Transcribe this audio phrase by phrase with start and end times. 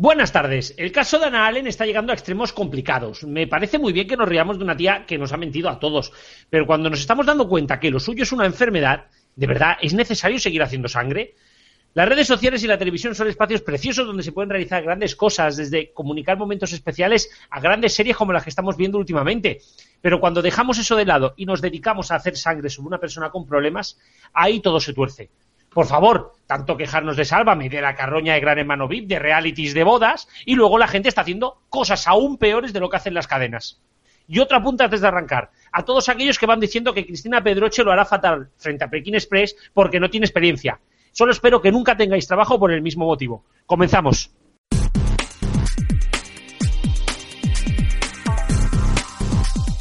[0.00, 0.74] Buenas tardes.
[0.76, 3.24] El caso de Ana Allen está llegando a extremos complicados.
[3.24, 5.80] Me parece muy bien que nos riamos de una tía que nos ha mentido a
[5.80, 6.12] todos,
[6.48, 9.94] pero cuando nos estamos dando cuenta que lo suyo es una enfermedad, ¿de verdad es
[9.94, 11.34] necesario seguir haciendo sangre?
[11.94, 15.56] Las redes sociales y la televisión son espacios preciosos donde se pueden realizar grandes cosas,
[15.56, 19.62] desde comunicar momentos especiales a grandes series como las que estamos viendo últimamente.
[20.00, 23.30] Pero cuando dejamos eso de lado y nos dedicamos a hacer sangre sobre una persona
[23.30, 23.98] con problemas,
[24.32, 25.28] ahí todo se tuerce.
[25.78, 29.74] Por favor, tanto quejarnos de Sálvame, de la carroña de Gran Hermano VIP, de realities
[29.74, 33.14] de bodas, y luego la gente está haciendo cosas aún peores de lo que hacen
[33.14, 33.80] las cadenas.
[34.26, 35.52] Y otra punta antes de arrancar.
[35.70, 39.14] A todos aquellos que van diciendo que Cristina Pedroche lo hará fatal frente a Pekín
[39.14, 40.80] Express porque no tiene experiencia.
[41.12, 43.44] Solo espero que nunca tengáis trabajo por el mismo motivo.
[43.64, 44.32] Comenzamos.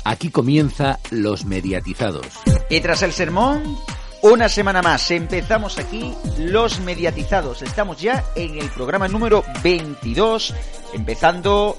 [0.06, 2.28] Aquí comienza Los Mediatizados.
[2.70, 3.78] Y tras el sermón,
[4.22, 7.62] una semana más, empezamos aquí los mediatizados.
[7.62, 10.54] Estamos ya en el programa número 22,
[10.94, 11.78] empezando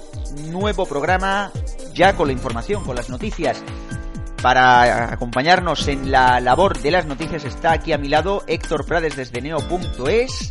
[0.49, 1.51] nuevo programa
[1.93, 3.61] ya con la información, con las noticias.
[4.41, 9.17] Para acompañarnos en la labor de las noticias está aquí a mi lado Héctor Prades
[9.17, 10.49] desde neo.es,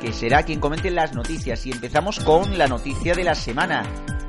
[0.00, 1.64] que será quien comente las noticias.
[1.66, 3.84] Y empezamos con la noticia de la semana.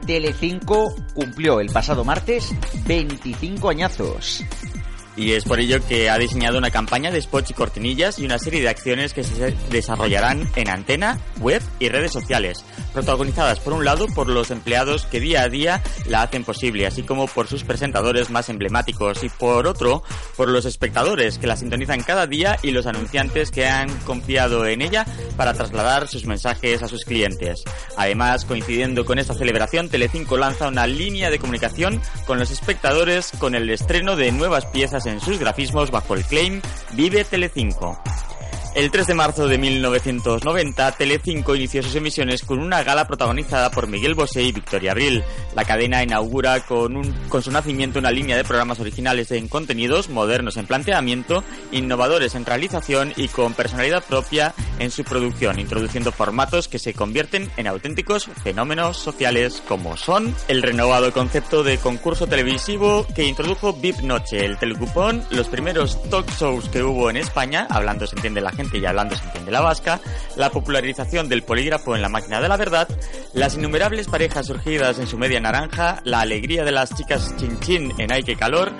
[0.05, 2.53] Telecinco cumplió el pasado martes
[2.85, 4.43] 25 añazos.
[5.15, 8.39] Y es por ello que ha diseñado una campaña de spots y cortinillas y una
[8.39, 13.83] serie de acciones que se desarrollarán en antena, web y redes sociales, protagonizadas por un
[13.83, 17.63] lado por los empleados que día a día la hacen posible, así como por sus
[17.63, 20.03] presentadores más emblemáticos y por otro
[20.37, 24.81] por los espectadores que la sintonizan cada día y los anunciantes que han confiado en
[24.81, 27.63] ella para trasladar sus mensajes a sus clientes.
[27.97, 33.55] Además, coincidiendo con esta celebración, Telecinco lanza una línea de comunicación con los espectadores con
[33.55, 36.61] el estreno de nuevas piezas en sus grafismos bajo el claim
[36.93, 37.99] Vive Telecinco.
[38.75, 43.85] El 3 de marzo de 1990, Telecinco inició sus emisiones con una gala protagonizada por
[43.85, 45.23] Miguel Bosé y Victoria Abril.
[45.53, 50.57] La cadena inaugura con, con su nacimiento una línea de programas originales en contenidos, modernos
[50.57, 56.79] en planteamiento, innovadores en realización y con personalidad propia en su producción, introduciendo formatos que
[56.79, 63.23] se convierten en auténticos fenómenos sociales como son el renovado concepto de concurso televisivo que
[63.23, 68.15] introdujo VIP Noche, el telecupón, los primeros talk shows que hubo en España, hablando se
[68.15, 69.99] entiende la gente y hablando se entiende la vasca,
[70.35, 72.87] la popularización del polígrafo en la máquina de la verdad,
[73.33, 77.93] las innumerables parejas surgidas en su media naranja, la alegría de las chicas chin chin
[77.97, 78.71] en Ay que calor,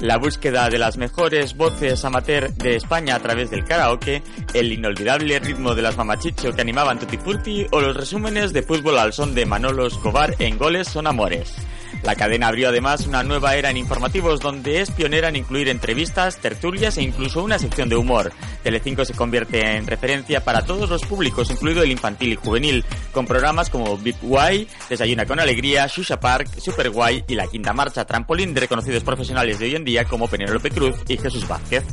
[0.00, 5.38] la búsqueda de las mejores voces amateur de España a través del karaoke, el inolvidable
[5.38, 9.34] ritmo de las mamachicho que animaban Tutti Frutti o los resúmenes de fútbol al son
[9.34, 11.54] de Manolo Escobar en Goles son Amores.
[12.02, 16.38] La cadena abrió además una nueva era en informativos donde es pionera en incluir entrevistas,
[16.38, 18.32] tertulias e incluso una sección de humor.
[18.62, 23.26] Telecinco se convierte en referencia para todos los públicos, incluido el infantil y juvenil, con
[23.26, 28.04] programas como Big Guay, Desayuna con Alegría, Shusha Park, Super Guay y La Quinta Marcha,
[28.04, 31.84] trampolín de reconocidos profesionales de hoy en día como Penélope Cruz y Jesús Vázquez.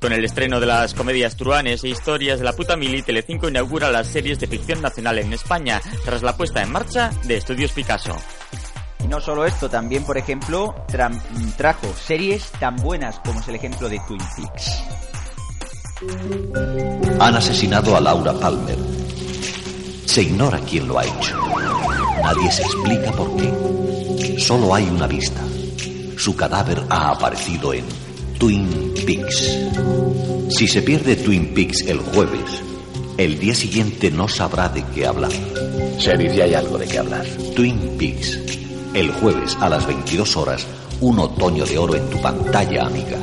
[0.00, 3.90] Con el estreno de las comedias truanes e historias de la puta mili, Telecinco inaugura
[3.90, 8.16] las series de ficción nacional en España, tras la puesta en marcha de Estudios Picasso.
[9.02, 10.74] Y no solo esto, también, por ejemplo,
[11.56, 14.82] trajo series tan buenas como es el ejemplo de Twin Peaks.
[17.20, 18.78] Han asesinado a Laura Palmer.
[20.06, 21.36] Se ignora quién lo ha hecho.
[22.22, 24.38] Nadie se explica por qué.
[24.38, 25.40] Solo hay una pista.
[26.16, 27.84] Su cadáver ha aparecido en
[28.38, 29.58] Twin Peaks.
[30.50, 32.62] Si se pierde Twin Peaks el jueves,
[33.16, 35.32] el día siguiente no sabrá de qué hablar.
[35.98, 37.24] Se dice hay algo de qué hablar.
[37.54, 38.38] Twin Peaks
[38.94, 40.66] el jueves a las 22 horas,
[41.00, 43.18] un otoño de oro en tu pantalla, amiga.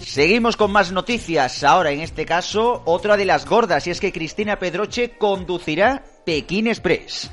[0.00, 1.62] Seguimos con más noticias.
[1.62, 6.68] Ahora, en este caso, otra de las gordas, y es que Cristina Pedroche conducirá Pekín
[6.68, 7.30] Express.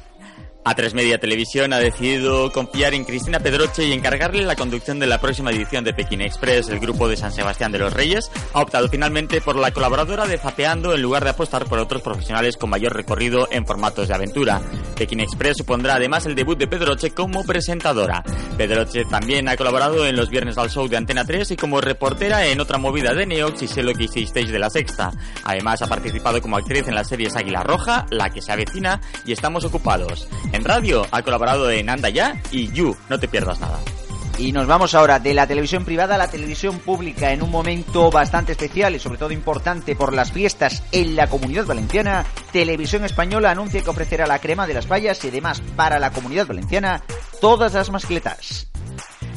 [0.66, 5.20] A3 Media Televisión ha decidido confiar en Cristina Pedroche y encargarle la conducción de la
[5.20, 6.70] próxima edición de Pekín Express.
[6.70, 10.38] El grupo de San Sebastián de los Reyes ha optado finalmente por la colaboradora de
[10.38, 14.62] Zapeando en lugar de apostar por otros profesionales con mayor recorrido en formatos de aventura.
[14.96, 18.24] Pekín Express supondrá además el debut de Pedroche como presentadora.
[18.58, 22.48] Pedroche también ha colaborado en los Viernes al Show de Antena 3 y como reportera
[22.48, 25.12] en otra movida de Neox y Sé lo que hicisteis de la Sexta.
[25.44, 29.34] Además ha participado como actriz en las series Águila Roja, La que se avecina y
[29.34, 30.30] Estamos ocupados.
[30.54, 33.80] En radio ha colaborado en Anda Ya y You, no te pierdas nada.
[34.38, 38.12] Y nos vamos ahora de la televisión privada a la televisión pública en un momento
[38.12, 42.24] bastante especial y sobre todo importante por las fiestas en la comunidad valenciana.
[42.52, 46.46] Televisión Española anuncia que ofrecerá la crema de las fallas y además para la comunidad
[46.46, 47.02] valenciana
[47.42, 48.68] todas las mascletas.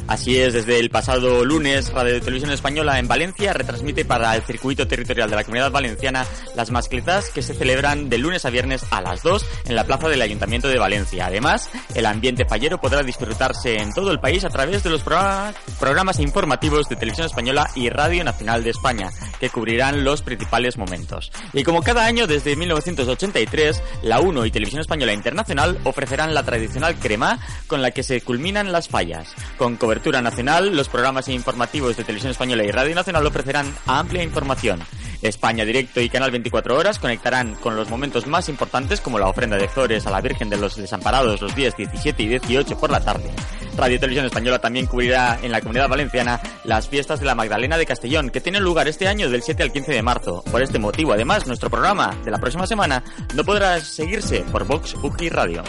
[0.08, 4.86] Así es, desde el pasado lunes, Radio Televisión Española en Valencia retransmite para el circuito
[4.86, 6.24] territorial de la Comunidad Valenciana
[6.54, 10.08] las mascletas que se celebran de lunes a viernes a las 2 en la plaza
[10.08, 11.26] del Ayuntamiento de Valencia.
[11.26, 16.20] Además, el ambiente fallero podrá disfrutarse en todo el país a través de los programas
[16.20, 19.10] informativos de Televisión Española y Radio Nacional de España,
[19.40, 21.32] que cubrirán los principales momentos.
[21.52, 26.94] Y como cada año desde 1983, la 1 y Televisión Española Internacional ofrecerán la tradicional
[26.94, 29.34] crema con la que se culminan las fallas.
[29.58, 34.80] Con cobertura nacional, los programas informativos de Televisión Española y Radio Nacional ofrecerán amplia información.
[35.22, 39.56] España Directo y Canal 24 Horas conectarán con los momentos más importantes como la ofrenda
[39.56, 43.00] de flores a la Virgen de los Desamparados los días 17 y 18 por la
[43.00, 43.30] tarde.
[43.76, 47.86] Radio Televisión Española también cubrirá en la Comunidad Valenciana las fiestas de la Magdalena de
[47.86, 50.44] Castellón, que tienen lugar este año del 7 al 15 de marzo.
[50.50, 53.02] Por este motivo, además, nuestro programa de la próxima semana
[53.34, 55.62] no podrá seguirse por Vox UGI Radio.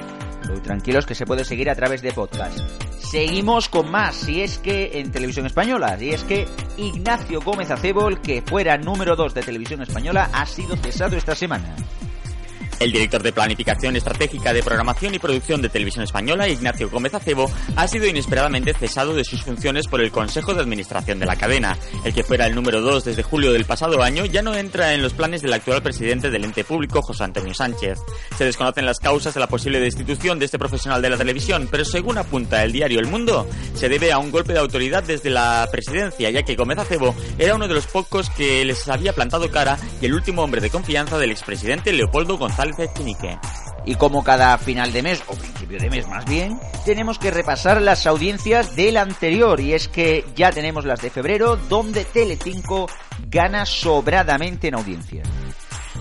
[0.49, 2.59] Muy tranquilos que se puede seguir a través de podcast.
[2.99, 6.47] Seguimos con más, si es que en televisión española, y es que
[6.77, 11.73] Ignacio Gómez Acebol, que fuera número 2 de televisión española, ha sido cesado esta semana.
[12.79, 17.49] El director de Planificación Estratégica de Programación y Producción de Televisión Española, Ignacio Gómez Acebo,
[17.75, 21.75] ha sido inesperadamente cesado de sus funciones por el Consejo de Administración de la cadena.
[22.05, 25.01] El que fuera el número 2 desde julio del pasado año ya no entra en
[25.01, 27.97] los planes del actual presidente del ente público, José Antonio Sánchez.
[28.37, 31.83] Se desconocen las causas de la posible destitución de este profesional de la televisión, pero
[31.83, 35.67] según apunta el diario El Mundo, se debe a un golpe de autoridad desde la
[35.71, 39.79] presidencia, ya que Gómez Acebo era uno de los pocos que les había plantado cara
[39.99, 42.66] y el último hombre de confianza del expresidente Leopoldo González
[43.85, 47.81] y como cada final de mes, o principio de mes más bien, tenemos que repasar
[47.81, 49.61] las audiencias del anterior.
[49.61, 52.87] Y es que ya tenemos las de febrero, donde Telecinco
[53.29, 55.23] gana sobradamente en audiencia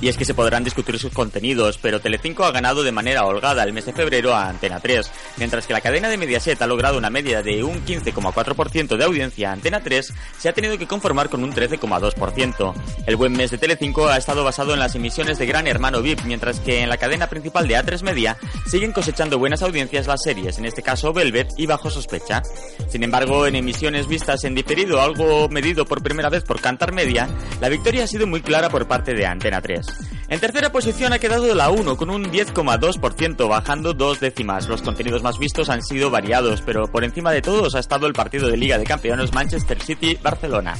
[0.00, 3.62] y es que se podrán discutir sus contenidos, pero Telecinco ha ganado de manera holgada
[3.62, 6.98] el mes de febrero a Antena 3, mientras que la cadena de Mediaset ha logrado
[6.98, 11.42] una media de un 15,4% de audiencia, Antena 3 se ha tenido que conformar con
[11.42, 12.74] un 13,2%.
[13.06, 16.22] El buen mes de Telecinco ha estado basado en las emisiones de Gran Hermano VIP,
[16.24, 20.58] mientras que en la cadena principal de A3 Media siguen cosechando buenas audiencias las series,
[20.58, 22.42] en este caso Velvet y Bajo Sospecha.
[22.88, 27.28] Sin embargo, en emisiones vistas en diferido, algo medido por primera vez por Cantar Media,
[27.60, 29.85] la victoria ha sido muy clara por parte de Antena 3.
[30.28, 34.68] En tercera posición ha quedado la 1 con un 10,2%, bajando dos décimas.
[34.68, 38.12] Los contenidos más vistos han sido variados, pero por encima de todos ha estado el
[38.12, 40.74] partido de Liga de Campeones Manchester City-Barcelona.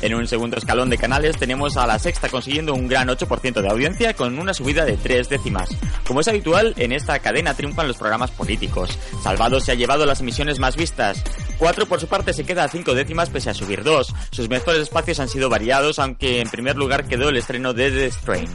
[0.00, 3.68] En un segundo escalón de canales tenemos a la sexta consiguiendo un gran 8% de
[3.68, 5.68] audiencia con una subida de tres décimas.
[6.06, 8.98] Como es habitual, en esta cadena triunfan los programas políticos.
[9.22, 11.22] Salvado se ha llevado las emisiones más vistas.
[11.58, 14.14] 4 por su parte se queda a 5 décimas pese a subir 2.
[14.30, 18.10] Sus mejores espacios han sido variados, aunque en primer lugar quedó el estreno de The
[18.10, 18.48] Strain.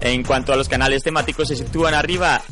[0.00, 2.42] En cuanto a los canales temáticos, se sitúan arriba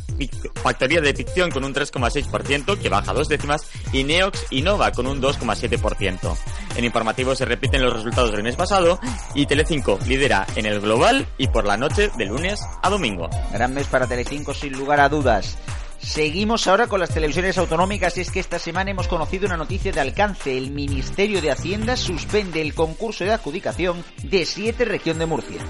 [0.63, 5.07] Factoría de Ficción con un 3,6%, que baja dos décimas, y Neox y Nova con
[5.07, 6.37] un 2,7%.
[6.77, 9.01] En informativo se repiten los resultados del mes pasado
[9.35, 13.29] y Telecinco lidera en el global y por la noche de lunes a domingo.
[13.53, 15.57] Gran mes para Telecinco sin lugar a dudas.
[16.03, 19.93] Seguimos ahora con las televisiones autonómicas y es que esta semana hemos conocido una noticia
[19.93, 20.57] de alcance.
[20.57, 25.61] El Ministerio de Hacienda suspende el concurso de adjudicación de siete región de Murcia.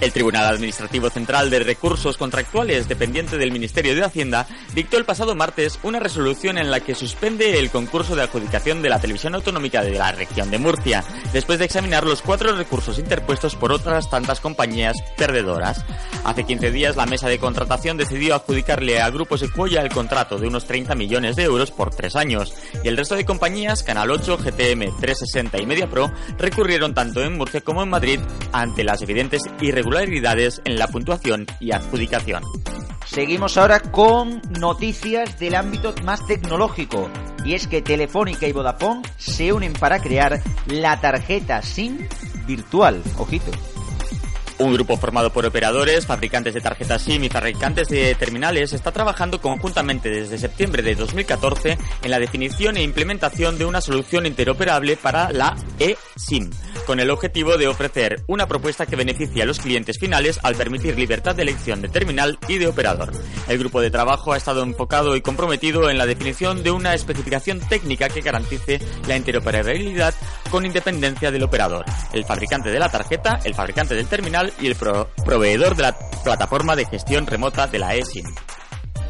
[0.00, 5.34] El Tribunal Administrativo Central de Recursos Contractuales, dependiente del Ministerio de Hacienda, dictó el pasado
[5.34, 9.82] martes una resolución en la que suspende el concurso de adjudicación de la televisión autonómica
[9.82, 14.40] de la región de Murcia, después de examinar los cuatro recursos interpuestos por otras tantas
[14.40, 15.84] compañías perdedoras.
[16.24, 20.48] Hace 15 días, la mesa de contratación decidió adjudicarle a Grupo Sequoia el contrato de
[20.48, 24.38] unos 30 millones de euros por tres años, y el resto de compañías, Canal 8,
[24.38, 28.20] GTM 360 y MediaPro, recurrieron tanto en Murcia como en Madrid
[28.52, 29.81] ante las evidentes irregularidades
[30.64, 32.42] en la puntuación y adjudicación.
[33.06, 37.10] Seguimos ahora con noticias del ámbito más tecnológico.
[37.44, 42.08] Y es que Telefónica y Vodafone se unen para crear la tarjeta SIM
[42.46, 43.02] virtual.
[43.18, 43.50] Ojito.
[44.58, 49.40] Un grupo formado por operadores, fabricantes de tarjetas SIM y fabricantes de terminales está trabajando
[49.40, 55.32] conjuntamente desde septiembre de 2014 en la definición e implementación de una solución interoperable para
[55.32, 56.48] la eSIM,
[56.86, 60.98] con el objetivo de ofrecer una propuesta que beneficie a los clientes finales al permitir
[60.98, 63.12] libertad de elección de terminal y de operador.
[63.48, 67.60] El grupo de trabajo ha estado enfocado y comprometido en la definición de una especificación
[67.60, 70.14] técnica que garantice la interoperabilidad
[70.50, 74.76] con independencia del operador, el fabricante de la tarjeta, el fabricante del terminal y el
[74.76, 78.26] proveedor de la plataforma de gestión remota de la ESIM.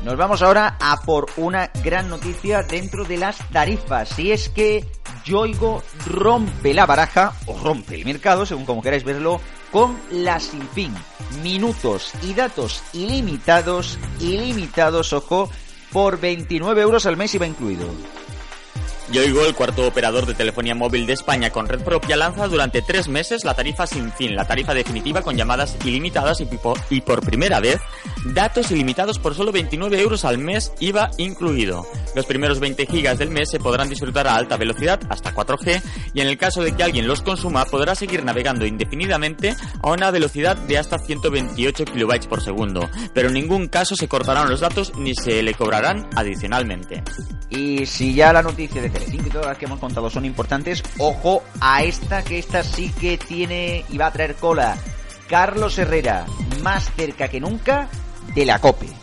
[0.04, 4.18] Nos vamos ahora a por una gran noticia dentro de las tarifas.
[4.18, 4.84] Y es que
[5.24, 10.62] Yoigo rompe la baraja, o rompe el mercado, según como queráis verlo, con la sin
[10.68, 10.94] fin.
[11.42, 15.50] Minutos y datos ilimitados, ilimitados, ojo,
[15.92, 17.86] por 29 euros al mes iba incluido.
[19.12, 23.08] Yoigo, el cuarto operador de telefonía móvil de España con red propia, lanza durante tres
[23.08, 26.42] meses la tarifa sin fin, la tarifa definitiva con llamadas ilimitadas
[26.90, 27.78] y, por primera vez
[28.24, 31.86] datos ilimitados por solo 29 euros al mes, IVA incluido.
[32.14, 35.82] Los primeros 20 gigas del mes se podrán disfrutar a alta velocidad hasta 4G
[36.14, 40.10] y en el caso de que alguien los consuma podrá seguir navegando indefinidamente a una
[40.10, 44.92] velocidad de hasta 128 kilobytes por segundo, pero en ningún caso se cortarán los datos
[44.96, 47.02] ni se le cobrarán adicionalmente.
[47.50, 50.82] Y si ya la noticia de Telecinco y todas las que hemos contado son importantes,
[50.98, 54.76] ojo a esta que esta sí que tiene y va a traer cola.
[55.28, 56.26] Carlos Herrera,
[56.62, 57.88] más cerca que nunca
[58.34, 59.01] de la COPE.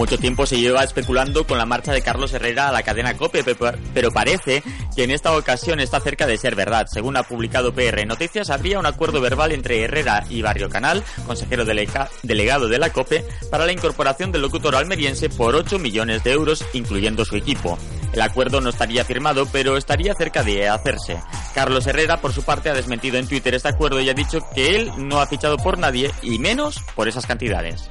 [0.00, 3.44] Mucho tiempo se lleva especulando con la marcha de Carlos Herrera a la cadena COPE,
[3.92, 4.62] pero parece
[4.96, 6.86] que en esta ocasión está cerca de ser verdad.
[6.90, 11.66] Según ha publicado PR Noticias, habría un acuerdo verbal entre Herrera y Barrio Canal, consejero
[11.66, 16.64] delegado de la COPE, para la incorporación del locutor almeriense por 8 millones de euros,
[16.72, 17.78] incluyendo su equipo.
[18.14, 21.20] El acuerdo no estaría firmado, pero estaría cerca de hacerse.
[21.54, 24.76] Carlos Herrera, por su parte, ha desmentido en Twitter este acuerdo y ha dicho que
[24.76, 27.90] él no ha fichado por nadie y menos por esas cantidades.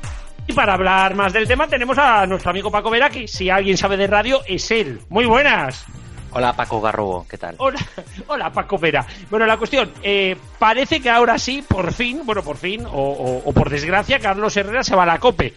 [0.50, 3.78] Y para hablar más del tema tenemos a nuestro amigo Paco Vera, que si alguien
[3.78, 5.00] sabe de radio es él.
[5.08, 5.86] Muy buenas.
[6.32, 7.54] Hola Paco Garrobo, ¿qué tal?
[7.60, 7.78] Hola,
[8.28, 9.06] hola Paco Vera.
[9.30, 13.70] Bueno, la cuestión, eh, parece que ahora sí, por fin, bueno, por fin, o, por
[13.70, 15.54] desgracia, Carlos Herrera se va a la COPE.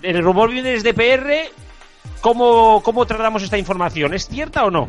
[0.00, 1.52] El rumor viene desde PR.
[2.22, 4.14] ¿Cómo, ¿Cómo tratamos esta información?
[4.14, 4.88] ¿Es cierta o no?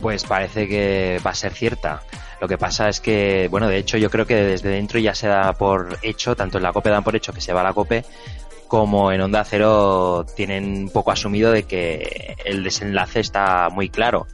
[0.00, 2.02] Pues parece que va a ser cierta.
[2.40, 5.26] Lo que pasa es que, bueno, de hecho yo creo que desde dentro ya se
[5.26, 7.72] da por hecho, tanto en la COPE dan por hecho que se va a la
[7.72, 8.04] COPE,
[8.68, 14.26] como en Onda Cero tienen un poco asumido de que el desenlace está muy claro.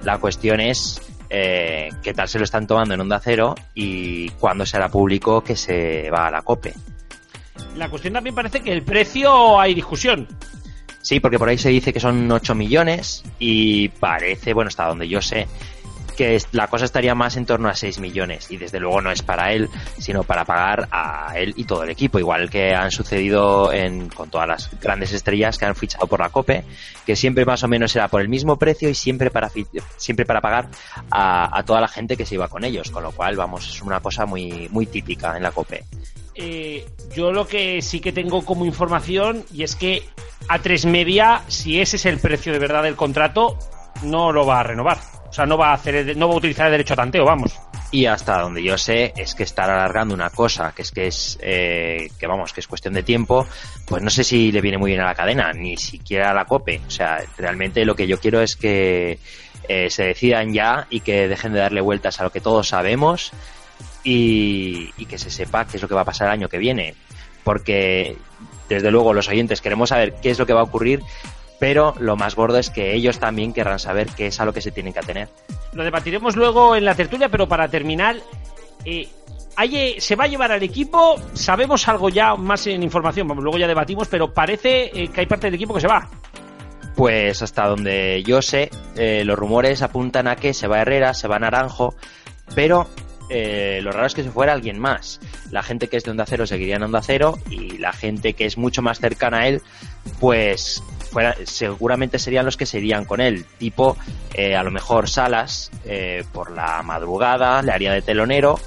[0.00, 4.64] La cuestión es eh, qué tal se lo están tomando en Onda Cero y cuándo
[4.64, 6.74] será público que se va a la COPE.
[7.76, 10.28] La cuestión también parece que el precio hay discusión.
[11.00, 15.08] Sí, porque por ahí se dice que son 8 millones y parece, bueno, hasta donde
[15.08, 15.48] yo sé,
[16.12, 19.22] que la cosa estaría más en torno a 6 millones y desde luego no es
[19.22, 23.72] para él, sino para pagar a él y todo el equipo, igual que han sucedido
[23.72, 26.64] en, con todas las grandes estrellas que han fichado por la COPE,
[27.06, 29.50] que siempre más o menos era por el mismo precio y siempre para,
[29.96, 30.68] siempre para pagar
[31.10, 34.00] a, toda la gente que se iba con ellos, con lo cual, vamos, es una
[34.00, 35.84] cosa muy, muy típica en la COPE.
[36.34, 40.02] Eh, yo lo que sí que tengo como información y es que
[40.48, 43.58] a tres media, si ese es el precio de verdad del contrato,
[44.02, 44.98] no lo va a renovar.
[45.32, 47.58] O sea, no va a hacer, no va a utilizar el derecho a tanteo, vamos.
[47.90, 51.38] Y hasta donde yo sé es que estar alargando una cosa que es que es
[51.40, 53.46] eh, que vamos que es cuestión de tiempo,
[53.86, 56.44] pues no sé si le viene muy bien a la cadena, ni siquiera a la
[56.44, 56.82] cope.
[56.86, 59.18] O sea, realmente lo que yo quiero es que
[59.66, 63.32] eh, se decidan ya y que dejen de darle vueltas a lo que todos sabemos
[64.04, 66.58] y, y que se sepa qué es lo que va a pasar el año que
[66.58, 66.94] viene.
[67.42, 68.18] Porque
[68.68, 71.00] desde luego los oyentes queremos saber qué es lo que va a ocurrir
[71.62, 74.60] pero lo más gordo es que ellos también querrán saber qué es a lo que
[74.60, 75.28] se tienen que atener.
[75.74, 78.16] Lo debatiremos luego en la tertulia, pero para terminar,
[78.84, 79.08] eh,
[79.98, 81.14] ¿se va a llevar al equipo?
[81.34, 83.28] ¿Sabemos algo ya más en información?
[83.28, 86.10] Luego ya debatimos, pero parece eh, que hay parte del equipo que se va.
[86.96, 91.28] Pues hasta donde yo sé, eh, los rumores apuntan a que se va Herrera, se
[91.28, 91.94] va Naranjo,
[92.56, 92.88] pero
[93.30, 95.20] lo raro es que se fuera alguien más.
[95.50, 98.44] La gente que es de Onda Cero seguiría en Onda Cero y la gente que
[98.46, 99.62] es mucho más cercana a él,
[100.20, 100.82] pues
[101.44, 103.96] seguramente serían los que serían con él, tipo
[104.34, 108.58] eh, a lo mejor Salas eh, por la madrugada le haría de telonero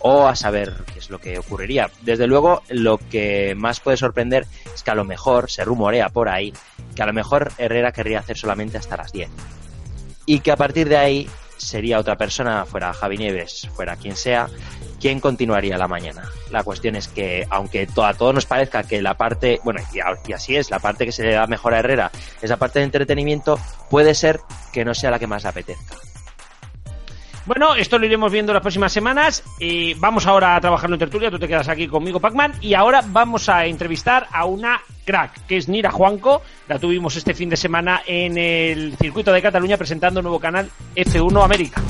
[0.00, 1.88] o a saber qué es lo que ocurriría.
[2.02, 6.28] Desde luego, lo que más puede sorprender es que a lo mejor se rumorea por
[6.28, 6.52] ahí
[6.94, 9.30] que a lo mejor Herrera querría hacer solamente hasta las 10
[10.26, 14.48] y que a partir de ahí sería otra persona, fuera Javi Nieves, fuera quien sea,
[15.02, 16.22] quien continuaría la mañana.
[16.52, 20.54] La cuestión es que, aunque a todos nos parezca que la parte, bueno, y, así
[20.54, 23.58] es, la parte que se le da mejor a Herrera, esa parte de entretenimiento,
[23.90, 24.38] puede ser
[24.72, 25.96] que no sea la que más le apetezca.
[27.46, 29.42] Bueno, esto lo iremos viendo las próximas semanas.
[29.58, 31.32] y vamos ahora a trabajar en tertulia.
[31.32, 32.54] Tú te quedas aquí conmigo, Pacman.
[32.60, 36.42] Y ahora vamos a entrevistar a una crack, que es Nira Juanco.
[36.68, 40.70] La tuvimos este fin de semana en el circuito de Cataluña presentando un nuevo canal
[40.94, 41.82] F1 América.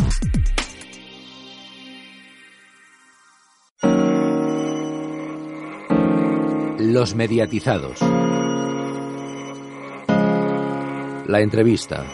[6.85, 8.01] Los mediatizados.
[11.29, 12.05] La entrevista.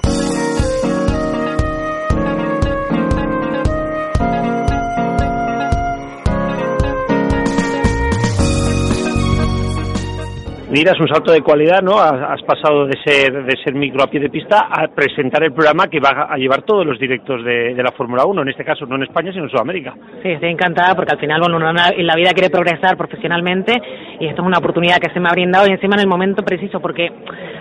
[10.70, 11.98] Miras un salto de cualidad, ¿no?
[11.98, 15.86] Has pasado de ser de ser micro a pie de pista a presentar el programa
[15.86, 18.96] que va a llevar todos los directos de, la Fórmula 1, en este caso no
[18.96, 19.94] en España, sino en Sudamérica.
[20.22, 23.72] Sí, estoy encantada porque al final, bueno, uno en la vida quiere progresar profesionalmente
[24.20, 26.42] y esto es una oportunidad que se me ha brindado y encima en el momento
[26.42, 27.10] preciso porque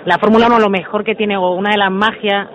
[0.03, 2.49] la Fórmula 1 lo mejor que tiene o una de las magias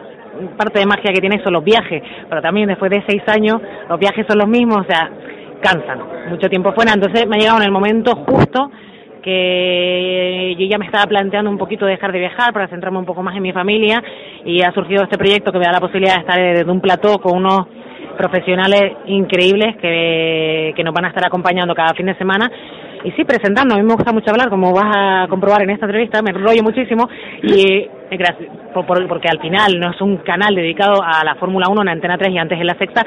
[0.58, 3.56] parte de magia que tiene son los viajes, pero también después de seis años
[3.88, 5.10] los viajes son los mismos, o sea,
[5.62, 8.70] cansan, mucho tiempo fuera, entonces me ha llegado en el momento justo
[9.22, 10.21] que
[10.56, 13.36] yo ya me estaba planteando un poquito dejar de viajar para centrarme un poco más
[13.36, 14.02] en mi familia
[14.44, 17.18] y ha surgido este proyecto que me da la posibilidad de estar desde un plató
[17.18, 17.66] con unos
[18.16, 22.50] profesionales increíbles que, que nos van a estar acompañando cada fin de semana
[23.04, 23.74] y sí presentando.
[23.74, 26.62] A mí me gusta mucho hablar, como vas a comprobar en esta entrevista, me enrollo
[26.62, 27.08] muchísimo
[27.42, 31.82] y eh, gracias, porque al final no es un canal dedicado a la Fórmula 1
[31.82, 33.04] en Antena 3 y antes en la sexta,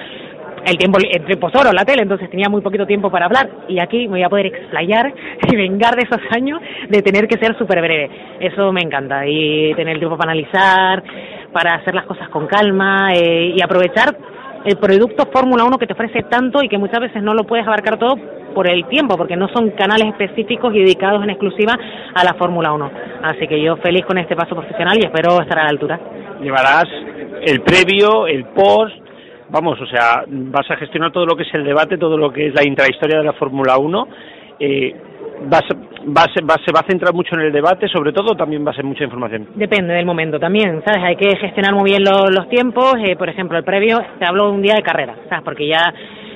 [0.65, 3.50] el tiempo, el tiempo es oro, la tele, entonces tenía muy poquito tiempo para hablar
[3.67, 5.13] y aquí me voy a poder explayar
[5.51, 8.10] y vengar de esos años de tener que ser súper breve.
[8.39, 11.03] Eso me encanta y tener tiempo para analizar,
[11.53, 14.17] para hacer las cosas con calma eh, y aprovechar
[14.65, 17.67] el producto Fórmula 1 que te ofrece tanto y que muchas veces no lo puedes
[17.67, 18.15] abarcar todo
[18.55, 21.77] por el tiempo, porque no son canales específicos y dedicados en exclusiva
[22.15, 22.91] a la Fórmula 1.
[23.24, 26.00] Así que yo feliz con este paso profesional y espero estar a la altura.
[26.41, 26.86] Llevarás
[27.43, 29.04] el previo, el post,
[29.49, 32.47] vamos, o sea, vas a gestionar todo lo que es el debate, todo lo que
[32.47, 34.07] es la intrahistoria de la Fórmula 1.
[34.59, 34.95] Eh,
[35.47, 35.63] vas,
[36.33, 39.03] se va a centrar mucho en el debate, sobre todo, también va a ser mucha
[39.03, 39.47] información.
[39.55, 41.03] Depende del momento también, ¿sabes?
[41.03, 42.95] Hay que gestionar muy bien los tiempos.
[43.03, 45.43] Eh, por ejemplo, el previo, te hablo un día de carrera, ¿sabes?
[45.43, 45.93] Porque ya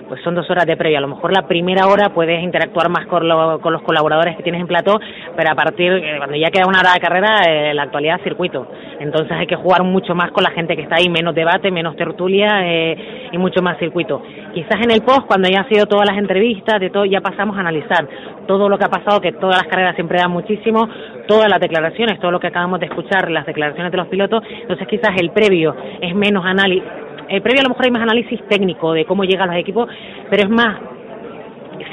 [0.09, 0.97] pues son dos horas de previa.
[0.97, 3.21] A lo mejor la primera hora puedes interactuar más con,
[3.61, 4.99] con los colaboradores que tienes en plató,
[5.37, 8.23] pero a partir, eh, cuando ya queda una hora de carrera, eh, la actualidad es
[8.23, 8.67] circuito.
[8.99, 11.95] Entonces hay que jugar mucho más con la gente que está ahí, menos debate, menos
[11.95, 14.21] tertulia eh, y mucho más circuito.
[14.53, 17.55] Quizás en el post, cuando ya han sido todas las entrevistas, de todo, ya pasamos
[17.55, 18.07] a analizar
[18.47, 20.89] todo lo que ha pasado, que todas las carreras siempre dan muchísimo,
[21.27, 24.43] todas las declaraciones, todo lo que acabamos de escuchar, las declaraciones de los pilotos.
[24.49, 26.83] Entonces quizás el previo es menos análisis
[27.29, 29.87] el previo a lo mejor hay más análisis técnico de cómo llegan los equipos,
[30.29, 30.79] pero es más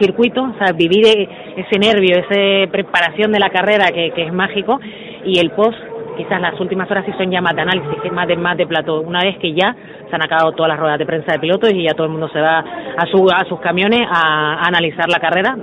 [0.00, 4.80] circuito, o sea, vivir e-, ese nervio, esa preparación de la carrera que, es mágico,
[5.24, 5.78] y el post,
[6.16, 9.00] quizás las últimas horas sí son ya más de análisis, más de, más de plato,
[9.00, 9.74] una vez que ya
[10.08, 12.28] se han acabado todas las ruedas de prensa de pilotos y ya todo el mundo
[12.28, 15.56] se va a, su, a sus camiones a, analizar la carrera,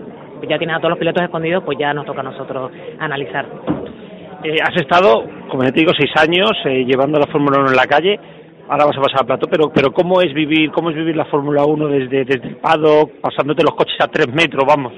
[0.47, 3.45] ya tienen a todos los pilotos escondidos, pues ya nos toca a nosotros analizar.
[4.43, 7.75] Eh, has estado, como ya te digo, seis años eh, llevando la Fórmula 1 en
[7.77, 8.19] la calle
[8.73, 11.25] ahora vas a pasar al plato, pero, pero ¿cómo es vivir cómo es vivir la
[11.25, 14.93] Fórmula 1 desde, desde el paddock, pasándote los coches a tres metros, vamos?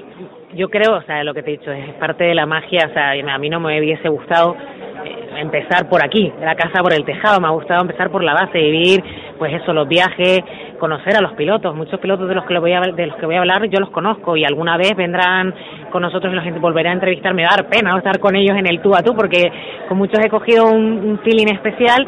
[0.54, 2.94] Yo creo, o sea, lo que te he dicho, es parte de la magia, o
[2.94, 4.56] sea, a mí no me hubiese gustado
[5.04, 8.32] eh, empezar por aquí, la casa por el tejado, me ha gustado empezar por la
[8.32, 9.04] base, vivir,
[9.36, 10.40] pues eso, los viajes,
[10.80, 13.34] conocer a los pilotos, muchos pilotos de los que voy a, de los que voy
[13.34, 15.54] a hablar yo los conozco y alguna vez vendrán
[15.90, 18.66] con nosotros y la gente volverá a entrevistarme, a dar pena estar con ellos en
[18.66, 19.52] el tú a tú, porque
[19.88, 22.06] con muchos he cogido un feeling especial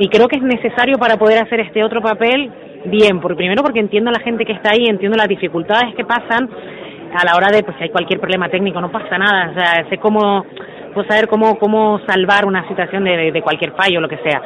[0.00, 2.50] y creo que es necesario para poder hacer este otro papel
[2.86, 6.06] bien, por, primero porque entiendo a la gente que está ahí, entiendo las dificultades que
[6.06, 6.48] pasan
[7.12, 9.86] a la hora de, pues si hay cualquier problema técnico, no pasa nada, o sea,
[9.90, 10.46] sé cómo,
[10.94, 14.40] pues saber cómo, cómo salvar una situación de, cualquier fallo, lo que sea.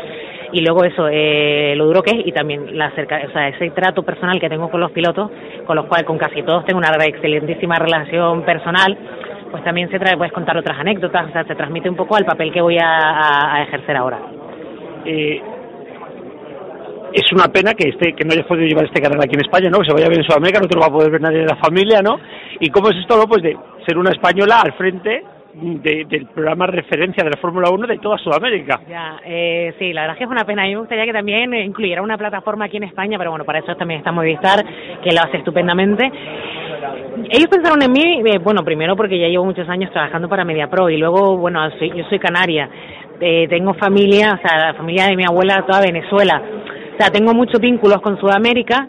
[0.50, 3.70] Y luego eso, eh, lo duro que es y también la cerca, o sea, ese
[3.70, 5.30] trato personal que tengo con los pilotos,
[5.66, 8.96] con los cuales con casi todos tengo una excelentísima relación personal,
[9.52, 12.24] pues también se trae, puedes contar otras anécdotas, o sea, se transmite un poco al
[12.24, 14.18] papel que voy a ejercer ahora.
[15.04, 15.40] Eh,
[17.12, 19.70] es una pena que este que no hayas podido llevar este canal aquí en España,
[19.70, 19.78] ¿no?
[19.78, 21.38] Que se vaya a ver en Sudamérica, no te lo va a poder ver nadie
[21.38, 22.18] de la familia, ¿no?
[22.58, 23.24] ¿Y cómo es esto, no?
[23.26, 25.22] Pues de ser una española al frente
[25.54, 28.80] del programa referencia de la Fórmula 1 de toda Sudamérica.
[28.88, 30.62] Ya, eh, sí, la verdad es que es una pena.
[30.62, 33.60] A mí me gustaría que también incluyera una plataforma aquí en España, pero bueno, para
[33.60, 34.64] eso también está Movistar,
[35.02, 36.10] que lo hace estupendamente.
[37.30, 40.90] Ellos pensaron en mí, eh, bueno, primero porque ya llevo muchos años trabajando para MediaPro
[40.90, 42.68] y luego, bueno, yo soy canaria,
[43.20, 46.42] eh, tengo familia, o sea, la familia de mi abuela toda Venezuela,
[46.94, 48.88] o sea, tengo muchos vínculos con Sudamérica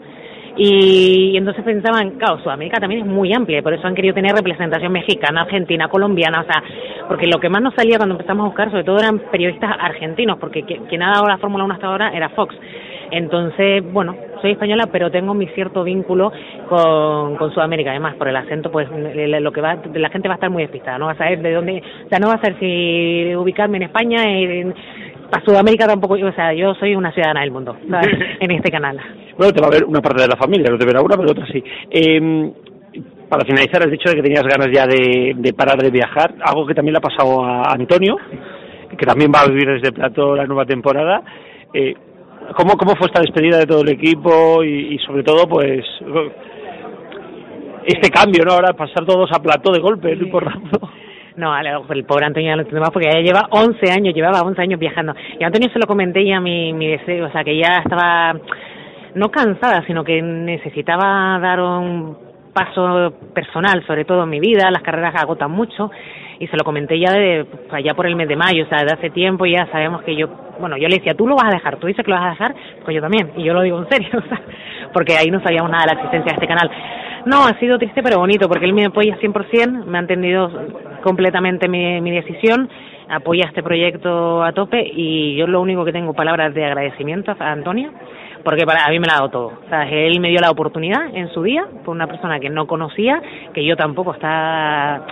[0.56, 4.92] y, entonces pensaban, claro, Sudamérica también es muy amplia, por eso han querido tener representación
[4.92, 6.62] mexicana, argentina, colombiana, o sea,
[7.08, 10.38] porque lo que más nos salía cuando empezamos a buscar, sobre todo eran periodistas argentinos,
[10.38, 12.54] porque quien ha dado la Fórmula 1 hasta ahora era Fox.
[13.10, 16.32] Entonces, bueno, soy española, pero tengo mi cierto vínculo
[16.68, 17.90] con, con Sudamérica.
[17.90, 20.98] Además, por el acento, pues lo que va, la gente va a estar muy despistada,
[20.98, 23.84] no va a saber de dónde, o sea, no va a saber si ubicarme en
[23.84, 24.74] España, en,
[25.30, 27.76] para Sudamérica tampoco, o sea, yo soy una ciudadana del mundo
[28.40, 28.98] en este canal.
[29.36, 31.30] Bueno, te va a ver una parte de la familia, no te verá una, pero
[31.30, 31.62] otra sí.
[31.90, 32.52] Eh,
[33.28, 36.66] para finalizar, has dicho de que tenías ganas ya de, de, parar de viajar, algo
[36.66, 38.16] que también le ha pasado a Antonio,
[38.96, 41.22] que también va a vivir desde Plato la nueva temporada.
[41.74, 41.94] Eh,
[42.56, 45.84] ¿cómo, ¿Cómo fue esta despedida de todo el equipo y, y sobre todo, pues,
[47.84, 48.52] este cambio, ¿no?
[48.52, 50.26] Ahora pasar todos a Plato de golpe, sí.
[50.26, 50.90] por rápido.
[51.36, 54.62] No, el pobre Antonio ya lo entiendo más porque ya lleva 11 años, llevaba 11
[54.62, 55.14] años viajando.
[55.38, 58.34] Y a Antonio se lo comenté ya mi, mi deseo, o sea, que ya estaba
[59.14, 62.25] no cansada, sino que necesitaba dar un
[62.56, 65.90] paso personal, sobre todo en mi vida, las carreras agotan mucho
[66.38, 68.94] y se lo comenté ya de allá por el mes de mayo, o sea, de
[68.94, 71.76] hace tiempo ya sabemos que yo, bueno, yo le decía, tú lo vas a dejar,
[71.76, 73.88] tú dices que lo vas a dejar, pues yo también, y yo lo digo en
[73.90, 74.40] serio, o sea,
[74.94, 76.70] porque ahí no sabíamos nada de la existencia de este canal.
[77.26, 80.50] No, ha sido triste pero bonito, porque él me apoya 100%, me ha entendido
[81.02, 82.70] completamente mi, mi decisión,
[83.10, 87.52] apoya este proyecto a tope y yo lo único que tengo palabras de agradecimiento a
[87.52, 87.92] Antonio
[88.46, 89.46] porque para a mí me la ha dado todo.
[89.46, 92.64] O sea, él me dio la oportunidad en su día, por una persona que no
[92.68, 93.20] conocía,
[93.52, 95.04] que yo tampoco estaba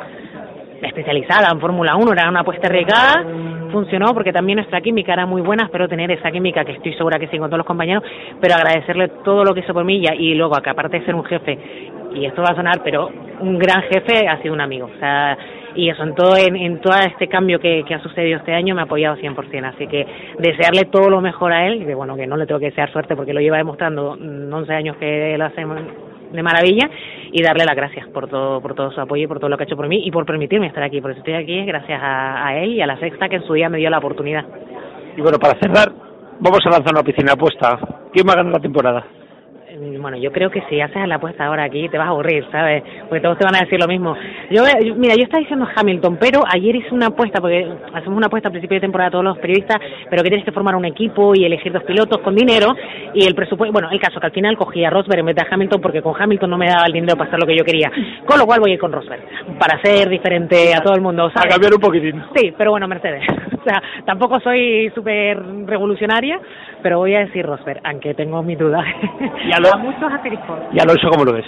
[0.80, 3.26] especializada en Fórmula 1, era una apuesta arriesgada,
[3.72, 7.18] funcionó porque también nuestra química era muy buena, espero tener esa química que estoy segura
[7.18, 8.04] que sí con todos los compañeros,
[8.40, 11.16] pero agradecerle todo lo que hizo por mí y, y luego que aparte de ser
[11.16, 11.58] un jefe,
[12.14, 14.88] y esto va a sonar, pero un gran jefe ha sido un amigo.
[14.94, 15.36] O sea,
[15.74, 18.84] y eso, en todo, en, todo este cambio que, ha sucedido este año me ha
[18.84, 20.06] apoyado 100%, así que
[20.38, 23.16] desearle todo lo mejor a él, que bueno, que no le tengo que desear suerte
[23.16, 25.78] porque lo lleva demostrando 11 años que lo hacemos
[26.32, 26.90] de maravilla
[27.30, 29.64] y darle las gracias por todo por todo su apoyo y por todo lo que
[29.64, 32.46] ha hecho por mí y por permitirme estar aquí, por eso estoy aquí gracias a,
[32.46, 34.44] a él y a la sexta que en su día me dio la oportunidad.
[35.16, 35.92] Y bueno, para cerrar,
[36.40, 37.78] vamos a lanzar una piscina apuesta.
[38.12, 39.04] ¿Quién va a ganar la temporada?
[39.76, 42.82] Bueno, yo creo que si haces la apuesta ahora aquí te vas a aburrir, ¿sabes?
[43.08, 44.16] Porque todos te van a decir lo mismo.
[44.50, 44.62] Yo,
[44.96, 48.52] mira, yo estaba diciendo Hamilton, pero ayer hice una apuesta, porque hacemos una apuesta al
[48.52, 51.72] principio de temporada todos los periodistas, pero que tienes que formar un equipo y elegir
[51.72, 52.74] dos pilotos con dinero
[53.14, 55.42] y el presupuesto, bueno, el caso que al final cogí a Rosberg en vez de
[55.42, 57.64] a Hamilton porque con Hamilton no me daba el dinero para hacer lo que yo
[57.64, 57.90] quería.
[58.26, 59.22] Con lo cual voy a ir con Rosberg,
[59.58, 61.30] para ser diferente a todo el mundo.
[61.30, 61.46] ¿sabes?
[61.46, 62.22] A cambiar un poquitín.
[62.36, 63.22] Sí, pero bueno, Mercedes.
[63.60, 66.38] o sea, tampoco soy súper revolucionaria,
[66.82, 68.84] pero voy a decir Rosberg, aunque tengo mi duda.
[69.46, 70.12] Y a, muchos
[70.72, 71.46] ¿Y Alonso cómo lo ves?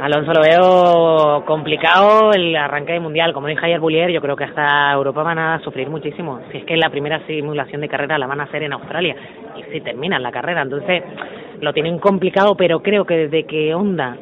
[0.00, 3.32] Alonso lo veo complicado el arranque de mundial.
[3.32, 6.40] Como dijo ayer Bullier, yo creo que hasta Europa van a sufrir muchísimo.
[6.52, 9.16] Si es que la primera simulación de carrera la van a hacer en Australia
[9.56, 11.02] y si terminan la carrera, entonces
[11.60, 14.16] lo tienen complicado, pero creo que desde que Honda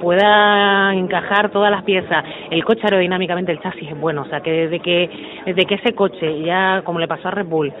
[0.00, 2.24] pueda encajar todas las piezas.
[2.50, 5.08] El coche aerodinámicamente, el chasis es bueno, o sea que desde que
[5.46, 7.72] desde que ese coche ya como le pasó a Red Bull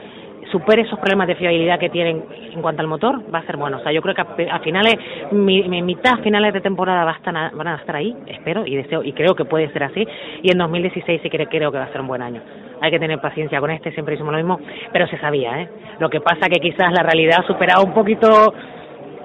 [0.50, 3.78] supere esos problemas de fiabilidad que tienen en cuanto al motor, va a ser bueno.
[3.78, 4.94] O sea, yo creo que a, finales,
[5.32, 9.02] mi, mitad finales de temporada va a estar, van a estar ahí, espero y deseo,
[9.02, 10.06] y creo que puede ser así.
[10.42, 12.40] Y en 2016 sí creo, creo que va a ser un buen año.
[12.80, 14.60] Hay que tener paciencia con este, siempre hicimos lo mismo,
[14.92, 15.68] pero se sabía, ¿eh?
[15.98, 18.52] Lo que pasa que quizás la realidad ha superado un poquito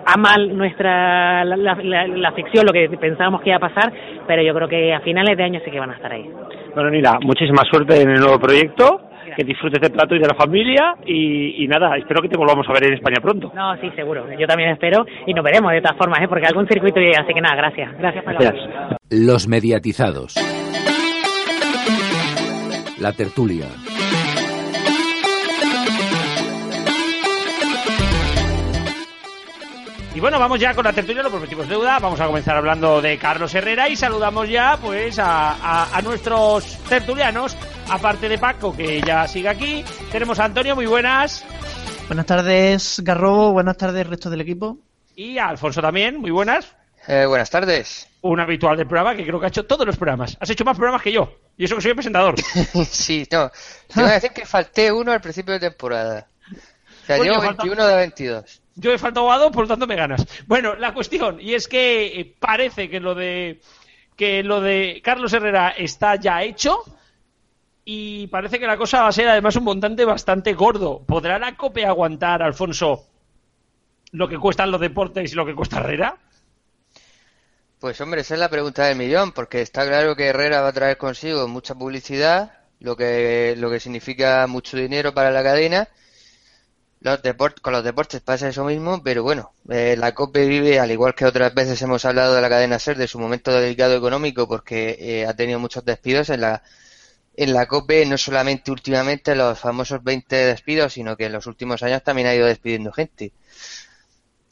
[0.06, 3.92] a mal nuestra la, la, ficción, lo que pensábamos que iba a pasar,
[4.26, 6.28] pero yo creo que a finales de año sí que van a estar ahí.
[6.74, 10.36] Bueno, Nila, muchísima suerte en el nuevo proyecto que disfrutes del plato y de la
[10.36, 13.52] familia y, nada, espero que te volvamos a ver en España pronto.
[13.56, 14.26] No, sí, seguro.
[14.38, 16.28] Yo también espero y nos veremos de todas formas, ¿eh?
[16.28, 17.22] porque algún circuito llega.
[17.22, 17.98] Así que nada, gracias.
[17.98, 18.98] Gracias por gracias.
[19.10, 20.36] Los mediatizados.
[23.00, 23.66] La tertulia.
[30.14, 31.98] Y bueno, vamos ya con la tertulia, lo prometimos deuda.
[32.00, 37.56] Vamos a comenzar hablando de Carlos Herrera y saludamos ya pues a, a nuestros tertulianos
[37.90, 41.46] aparte de Paco, que ya sigue aquí, tenemos a Antonio, muy buenas.
[42.08, 44.78] Buenas tardes, Garrobo, buenas tardes, resto del equipo.
[45.16, 46.76] Y a Alfonso también, muy buenas.
[47.08, 48.08] Eh, buenas tardes.
[48.22, 50.38] Un habitual del programa que creo que ha hecho todos los programas.
[50.40, 51.34] Has hecho más programas que yo.
[51.58, 52.36] Y eso que soy el presentador.
[52.90, 53.50] sí, no.
[53.88, 56.28] Te voy a decir que falté uno al principio de temporada.
[57.04, 58.62] O sea, llevo 21 de 22.
[58.76, 60.26] Yo he faltado a dos, por lo tanto me ganas.
[60.48, 63.62] Bueno, la cuestión, y es que eh, parece que lo de
[64.16, 66.84] que lo de Carlos Herrera está ya hecho
[67.84, 71.02] y parece que la cosa va a ser además un montante bastante gordo.
[71.06, 73.08] ¿Podrá la COPE aguantar, Alfonso,
[74.12, 76.18] lo que cuestan los deportes y lo que cuesta Herrera?
[77.80, 80.74] Pues hombre, esa es la pregunta del millón, porque está claro que Herrera va a
[80.74, 85.90] traer consigo mucha publicidad, lo que, lo que significa mucho dinero para la cadena.
[87.00, 87.20] Los
[87.64, 91.26] con los deportes pasa eso mismo, pero bueno, eh, la COPE vive, al igual que
[91.26, 95.26] otras veces hemos hablado de la cadena SER, de su momento delicado económico, porque eh,
[95.26, 96.62] ha tenido muchos despidos en la
[97.36, 101.84] en la COPE no solamente últimamente los famosos 20 despidos, sino que en los últimos
[101.84, 103.32] años también ha ido despidiendo gente.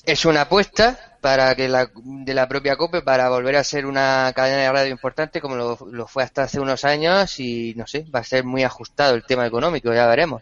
[0.06, 4.32] Es una apuesta para que la, de la propia COPE para volver a ser una
[4.36, 8.06] cadena de radio importante como lo, lo fue hasta hace unos años y no sé,
[8.14, 10.42] va a ser muy ajustado el tema económico, ya veremos.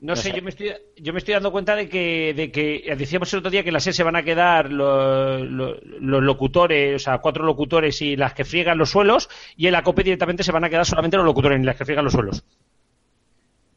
[0.00, 3.30] No, sé, Yo, me estoy, yo me estoy dando cuenta de que, de que decíamos
[3.34, 7.18] el otro día que en la SER se van a quedar los, locutores, o sea,
[7.18, 10.64] cuatro locutores y las que friegan los suelos, y en la COPE directamente se van
[10.64, 12.44] a quedar solamente los locutores y las que friegan los suelos.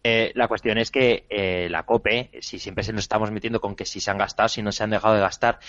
[0.05, 3.75] Eh, la cuestión es que eh, la COPE, si siempre se nos estamos metiendo con
[3.75, 5.59] que si se han gastado, si no se han dejado de gastar,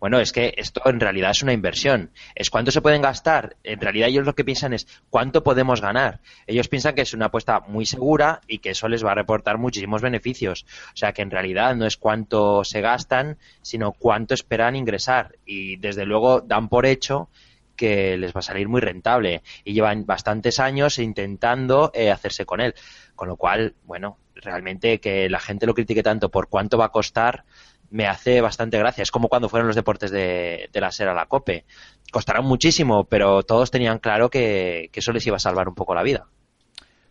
[0.00, 2.10] bueno, es que esto en realidad es una inversión.
[2.34, 3.56] Es cuánto se pueden gastar.
[3.64, 6.20] En realidad ellos lo que piensan es cuánto podemos ganar.
[6.46, 9.58] Ellos piensan que es una apuesta muy segura y que eso les va a reportar
[9.58, 10.66] muchísimos beneficios.
[10.94, 15.36] O sea que en realidad no es cuánto se gastan, sino cuánto esperan ingresar.
[15.44, 17.28] Y desde luego dan por hecho
[17.74, 22.60] que les va a salir muy rentable y llevan bastantes años intentando eh, hacerse con
[22.60, 22.74] él.
[23.14, 26.92] Con lo cual, bueno, realmente que la gente lo critique tanto por cuánto va a
[26.92, 27.44] costar
[27.90, 29.02] me hace bastante gracia.
[29.02, 31.64] Es como cuando fueron los deportes de, la Sera a la COPE.
[32.12, 35.94] Costarán muchísimo, pero todos tenían claro que, que eso les iba a salvar un poco
[35.94, 36.26] la vida.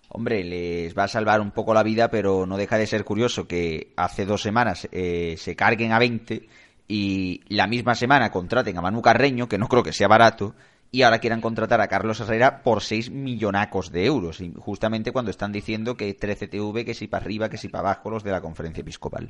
[0.09, 3.47] Hombre, les va a salvar un poco la vida, pero no deja de ser curioso
[3.47, 6.47] que hace dos semanas eh, se carguen a 20
[6.87, 10.55] y la misma semana contraten a Manu Carreño, que no creo que sea barato,
[10.91, 15.51] y ahora quieran contratar a Carlos Herrera por 6 millonacos de euros, justamente cuando están
[15.51, 18.81] diciendo que 13TV, que si para arriba, que si para abajo los de la conferencia
[18.81, 19.29] episcopal.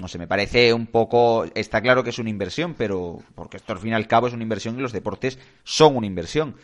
[0.00, 3.72] No sé, me parece un poco, está claro que es una inversión, pero porque esto
[3.72, 6.56] al fin y al cabo es una inversión y los deportes son una inversión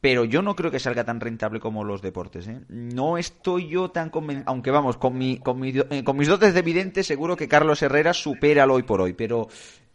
[0.00, 2.46] pero yo no creo que salga tan rentable como los deportes.
[2.48, 2.60] ¿eh?
[2.68, 6.54] No estoy yo tan convencido, aunque vamos, con, mi, con, mi, eh, con mis dotes
[6.54, 9.48] de evidente seguro que Carlos Herrera supera al hoy por hoy, pero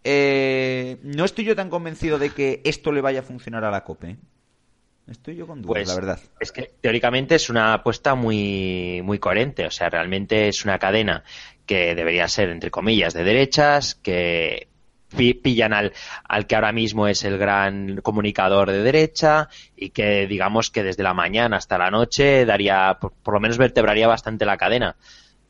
[0.04, 3.84] eh, no estoy yo tan convencido de que esto le vaya a funcionar a la
[3.84, 4.18] COPE.
[5.08, 6.20] Estoy yo con dudas, Pues, la verdad.
[6.39, 9.66] Es que teóricamente es una apuesta muy, muy coherente.
[9.66, 11.24] O sea, realmente es una cadena
[11.66, 14.70] que debería ser, entre comillas, de derechas, que
[15.16, 15.92] pi- pillan al,
[16.24, 21.04] al que ahora mismo es el gran comunicador de derecha y que digamos que desde
[21.04, 24.96] la mañana hasta la noche daría, por, por lo menos vertebraría bastante la cadena.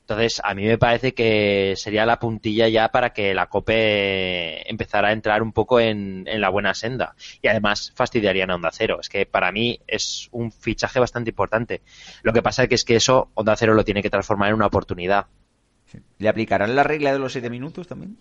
[0.04, 5.08] Entonces, a mí me parece que sería la puntilla ya para que la COPE empezara
[5.08, 7.16] a entrar un poco en, la buena senda.
[7.42, 8.98] Y además fastidiarían a Onda Cero.
[9.00, 11.82] Es que para mí es un fichaje bastante importante.
[12.22, 14.56] Lo que pasa es que, es que eso Onda Cero lo tiene que transformar en
[14.56, 15.28] una oportunidad.
[16.18, 18.18] ¿Le aplicarán la regla de los siete minutos también?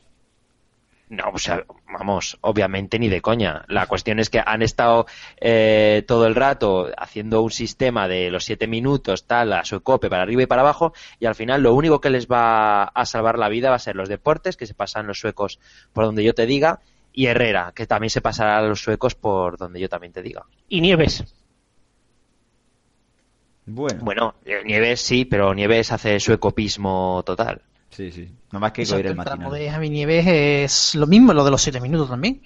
[1.12, 3.66] No, o sea, vamos, obviamente ni de coña.
[3.68, 5.04] La cuestión es que han estado
[5.38, 10.08] eh, todo el rato haciendo un sistema de los siete minutos, tal, a su cope
[10.08, 13.38] para arriba y para abajo, y al final lo único que les va a salvar
[13.38, 15.60] la vida va a ser los deportes, que se pasan los suecos
[15.92, 16.80] por donde yo te diga,
[17.12, 20.46] y Herrera, que también se pasará a los suecos por donde yo también te diga.
[20.70, 21.24] Y Nieves.
[23.66, 27.60] Bueno, Bueno, eh, Nieves sí, pero Nieves hace suecopismo total.
[27.92, 28.28] Sí, sí.
[28.50, 29.60] No más que coger el el tramo matinal.
[29.60, 32.42] de Javi Nieves es lo mismo, lo de los 7 minutos también.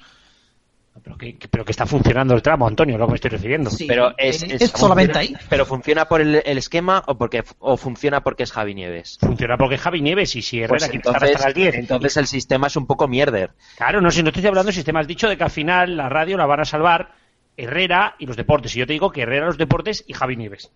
[1.02, 3.68] Pero que, pero que está funcionando el tramo, Antonio, lo que me estoy refiriendo.
[3.70, 5.46] Sí, Pero es, eh, es- es solamente funciona- ahí.
[5.50, 9.18] Pero funciona por el, el esquema o porque o funciona porque es Javi Nieves.
[9.20, 11.74] Funciona porque es Javi Nieves y si Herrera Pues quiere estar entonces, hasta las 10.
[11.74, 13.50] entonces el sistema es un poco mierder.
[13.76, 15.00] Claro, no, si no estoy hablando de sistema.
[15.00, 17.12] Has dicho de que al final la radio la van a salvar
[17.58, 18.74] Herrera y los deportes.
[18.74, 20.72] Y yo te digo que Herrera, los deportes y Javi Nieves.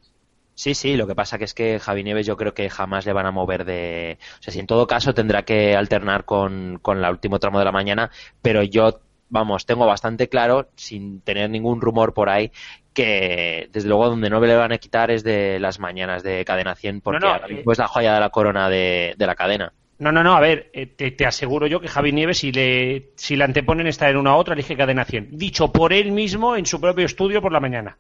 [0.55, 3.15] Sí, sí, lo que pasa que es que Javi Nieves yo creo que jamás le
[3.15, 4.19] van a mover de...
[4.39, 7.65] O sea, si en todo caso tendrá que alternar con, con el último tramo de
[7.65, 8.11] la mañana,
[8.43, 12.53] pero yo, vamos, tengo bastante claro, sin tener ningún rumor por ahí,
[12.93, 16.75] que desde luego donde no le van a quitar es de las mañanas de Cadena
[16.75, 19.35] 100, porque No, no, ahora eh, es la joya de la corona de, de la
[19.35, 19.73] cadena.
[19.99, 23.11] No, no, no, a ver, eh, te, te aseguro yo que Javi Nieves, si le,
[23.17, 25.39] si le anteponen estar en una u otra, elige cadena 100.
[25.39, 27.97] Dicho por él mismo en su propio estudio por la mañana.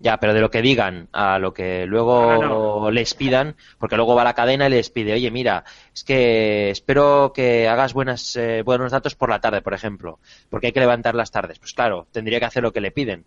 [0.00, 4.14] Ya, pero de lo que digan a lo que luego No, les pidan, porque luego
[4.14, 8.62] va la cadena y les pide, oye, mira, es que espero que hagas buenas, eh,
[8.62, 10.18] buenos datos por la tarde, por ejemplo,
[10.50, 11.58] porque hay que levantar las tardes.
[11.58, 13.24] Pues claro, tendría que hacer lo que le piden.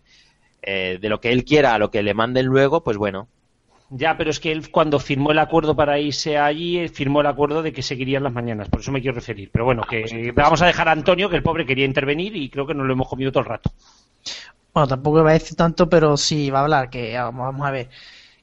[0.62, 3.28] Eh, de lo que él quiera a lo que le manden luego, pues bueno.
[3.90, 7.26] Ya, pero es que él cuando firmó el acuerdo para irse allí, eh, firmó el
[7.26, 8.68] acuerdo de que seguirían las mañanas.
[8.68, 9.50] Por eso me quiero referir.
[9.50, 12.50] Pero bueno, que eh, vamos a dejar a Antonio, que el pobre quería intervenir y
[12.50, 13.72] creo que nos lo hemos comido todo el rato.
[14.72, 17.88] Bueno, tampoco va a decir tanto, pero sí va a hablar, que vamos, a ver.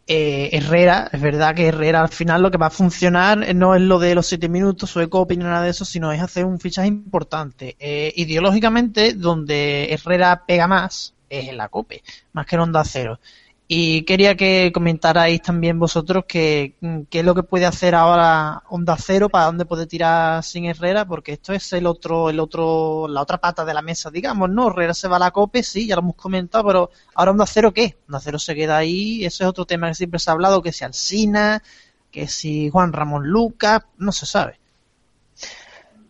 [0.08, 3.82] Eh, Herrera, es verdad que Herrera al final lo que va a funcionar no es
[3.82, 6.88] lo de los 7 minutos, sueco, ni nada de eso, sino es hacer un fichaje
[6.88, 7.76] importante.
[7.80, 13.20] Eh, ideológicamente, donde Herrera pega más es en la COPE, más que en Onda Cero.
[13.68, 18.62] Y quería que comentarais también vosotros que, mm, qué es lo que puede hacer ahora
[18.70, 23.08] Onda Cero, para dónde puede tirar sin Herrera, porque esto es el otro, el otro,
[23.08, 24.68] la otra pata de la mesa, digamos, ¿no?
[24.68, 27.74] Herrera se va a la COPE, sí, ya lo hemos comentado, pero ahora Onda Cero,
[27.74, 27.98] ¿qué?
[28.08, 30.72] Onda Cero se queda ahí, ese es otro tema que siempre se ha hablado, que
[30.72, 31.64] si Alsina,
[32.12, 34.60] que si Juan Ramón Lucas, no se sabe.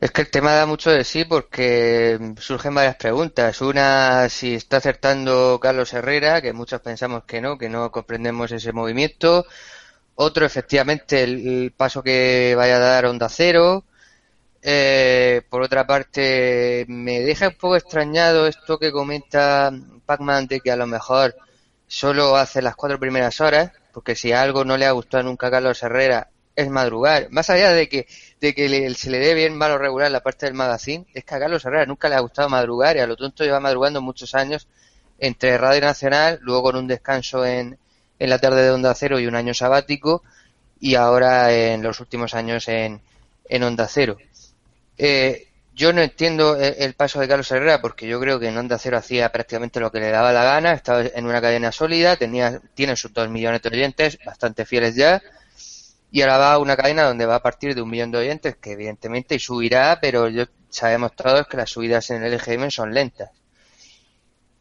[0.06, 3.60] Es que el tema da mucho de sí porque surgen varias preguntas.
[3.62, 8.72] Una, si está acertando Carlos Herrera, que muchos pensamos que no, que no comprendemos ese
[8.72, 9.48] movimiento.
[10.13, 13.84] Otro, efectivamente, el, paso que vaya a dar Onda Cero.
[14.62, 19.72] Eh, por otra parte, me deja un poco extrañado esto que comenta
[20.06, 21.36] Pacman de que a lo mejor
[21.88, 25.52] solo hace las cuatro primeras horas, porque si algo no le ha gustado nunca a
[25.52, 27.28] Carlos Herrera es madrugar.
[27.32, 28.08] Más allá de que,
[28.41, 31.36] de que le- se le dé bien malo regular la parte del magazine, es que
[31.36, 34.36] a Carlos Herrera nunca le ha gustado madrugar y a lo tonto lleva madrugando muchos
[34.36, 34.68] años
[35.20, 37.78] entre Radio Nacional, luego con un descanso en,
[38.20, 40.24] en la tarde de Onda Cero y un año sabático,
[40.80, 43.02] y ahora en los últimos años en,
[43.50, 44.18] en Onda Cero.
[44.98, 48.58] Eh, yo no entiendo el, el paso de Carlos Herrera porque yo creo que en
[48.58, 52.15] Onda Cero hacía prácticamente lo que le daba la gana, estaba en una cadena sólida,
[52.15, 55.22] tenía, tiene sus dos millones de oyentes, bastante fieles ya,
[56.15, 58.56] y ahora va a una cadena donde va a partir de un millón de oyentes,
[58.56, 63.32] que evidentemente subirá, pero yo, sabemos todos que las subidas en el LGM son lentas.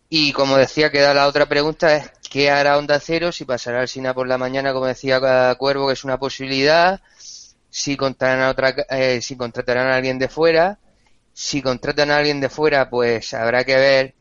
[0.09, 3.31] Y como decía, queda la otra pregunta, es ¿qué hará Onda Cero?
[3.31, 5.21] Si pasará al Sina por la mañana, como decía
[5.57, 7.01] Cuervo, que es una posibilidad,
[7.71, 10.81] si contratarán a, otra, eh, si contratarán a alguien de fuera,
[11.33, 14.15] si contratan a alguien de fuera, pues habrá que ver,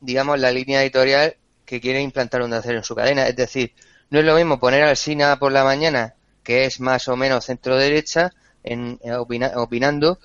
[0.00, 3.28] digamos, la línea editorial que quiere implantar Onda Cero en su cadena.
[3.28, 3.74] Es decir,
[4.10, 7.46] no es lo mismo poner al Sina por la mañana, que es más o menos
[7.46, 10.18] centro derecha, en, en opina, opinando,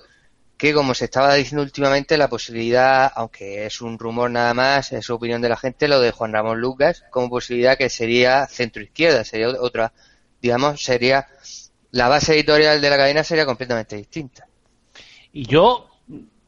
[0.60, 5.08] que como se estaba diciendo últimamente, la posibilidad, aunque es un rumor nada más, es
[5.08, 9.24] opinión de la gente, lo de Juan Ramón Lucas, como posibilidad que sería centro izquierda,
[9.24, 9.92] sería otra,
[10.42, 11.26] digamos, sería
[11.92, 14.46] la base editorial de la cadena sería completamente distinta.
[15.32, 15.88] Y yo,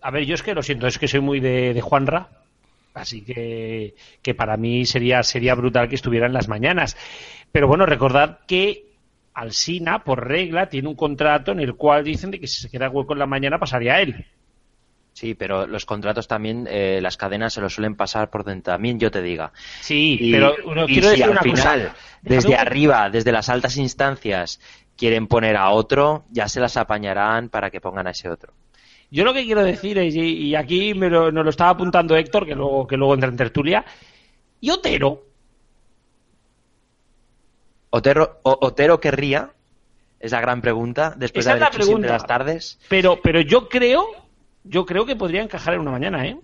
[0.02, 2.28] a ver, yo es que lo siento, es que soy muy de, de Juanra,
[2.92, 6.98] así que, que para mí sería, sería brutal que estuviera en las mañanas.
[7.50, 8.91] Pero bueno, recordad que
[9.34, 12.90] Alsina, por regla, tiene un contrato en el cual dicen de que si se queda
[12.90, 14.26] hueco en la mañana pasaría a él.
[15.14, 18.98] Sí, pero los contratos también, eh, las cadenas se los suelen pasar por donde también
[18.98, 19.52] yo te diga.
[19.80, 21.96] Sí, Y- pero no, y quiero si decir al una final, cosa.
[22.22, 24.58] desde Déjame- arriba, desde las altas instancias,
[24.96, 28.52] quieren poner a otro, ya se las apañarán para que pongan a ese otro.
[29.10, 32.16] Yo lo que quiero decir es, y, y aquí me lo, nos lo estaba apuntando
[32.16, 33.84] Héctor, que luego, que luego entra en tertulia,
[34.62, 35.24] y Otero,
[37.94, 39.50] Otero, O- Otero querría,
[40.18, 42.78] es la gran pregunta, después Esa de haber hecho siempre las tardes.
[42.88, 44.06] pero, pero yo creo,
[44.64, 46.38] yo creo que podría encajar en una mañana, ¿eh?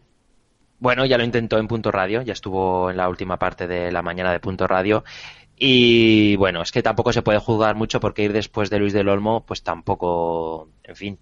[0.79, 4.03] Bueno, ya lo intentó en Punto Radio, ya estuvo en la última parte de la
[4.03, 5.05] mañana de Punto Radio.
[5.57, 9.09] Y bueno, es que tampoco se puede juzgar mucho porque ir después de Luis del
[9.09, 11.19] Olmo, pues tampoco, en fin,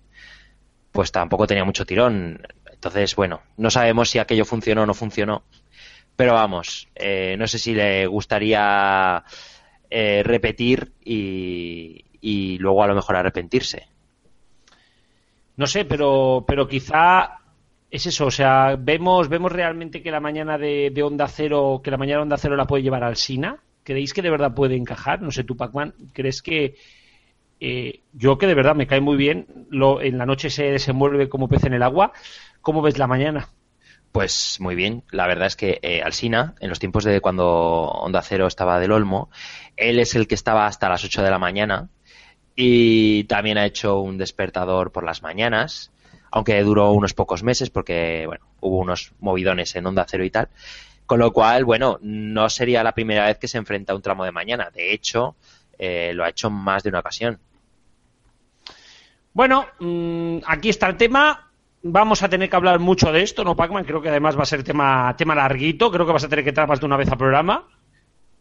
[0.93, 2.43] pues tampoco tenía mucho tirón.
[2.71, 5.45] Entonces, bueno, no sabemos si aquello funcionó o no funcionó.
[6.17, 9.23] Pero vamos, eh, no sé si le gustaría
[9.99, 13.89] eh, repetir y, y luego a lo mejor arrepentirse.
[15.57, 17.39] No sé, pero, pero quizá
[17.91, 21.97] es eso, o sea, vemos, vemos realmente que la mañana de, Onda Cero, que la
[21.97, 23.57] mañana de Onda Cero la puede llevar al Sina.
[23.85, 25.23] ¿Creéis que de verdad puede encajar?
[25.23, 26.75] No sé, tú, Pacman, ¿crees que
[27.59, 31.31] eh, yo que de verdad me cae muy bien, lo, en la noche se desenvuelve
[31.31, 32.13] como pez en el agua?
[32.61, 33.49] ¿Cómo ves la mañana?
[34.13, 38.23] Pues muy bien, la verdad es que eh, Alsina, en los tiempos de cuando Onda
[38.23, 39.31] Cero estaba del Olmo,
[39.77, 41.91] él es el que estaba hasta las 8 de la mañana
[42.55, 45.93] y también ha hecho un despertador por las mañanas,
[46.31, 50.49] aunque duró unos pocos meses porque, bueno, hubo unos movidones en Onda Cero y tal.
[51.05, 54.25] Con lo cual, bueno, no sería la primera vez que se enfrenta a un tramo
[54.25, 54.71] de mañana.
[54.75, 55.37] De hecho,
[55.79, 57.39] eh, lo ha hecho más de una ocasión.
[59.33, 61.46] Bueno, mm, aquí está el tema.
[61.89, 63.85] Vamos a tener que hablar mucho de esto, ¿no, Pacman?
[63.85, 65.89] Creo que además va a ser tema, tema larguito.
[65.91, 67.69] Creo que vas a tener que entrar más de una vez al programa.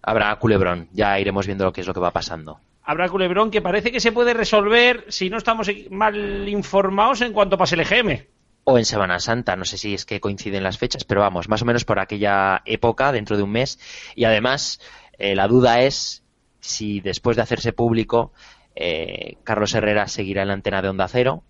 [0.02, 2.60] Habrá culebrón, ya iremos viendo lo que es lo que va pasando.
[2.84, 7.58] Habrá culebrón que parece que se puede resolver si no estamos mal informados en cuanto
[7.58, 8.26] pase el EGM.
[8.64, 11.62] O en Semana Santa, no sé si es que coinciden las fechas, pero vamos, más
[11.62, 13.80] o menos por aquella época, dentro de un mes.
[14.16, 14.80] Y además,
[15.20, 16.24] eh, la duda es
[16.62, 18.34] si después de hacerse público,
[18.76, 21.44] eh, Carlos Herrera seguirá en la antena de Onda Cero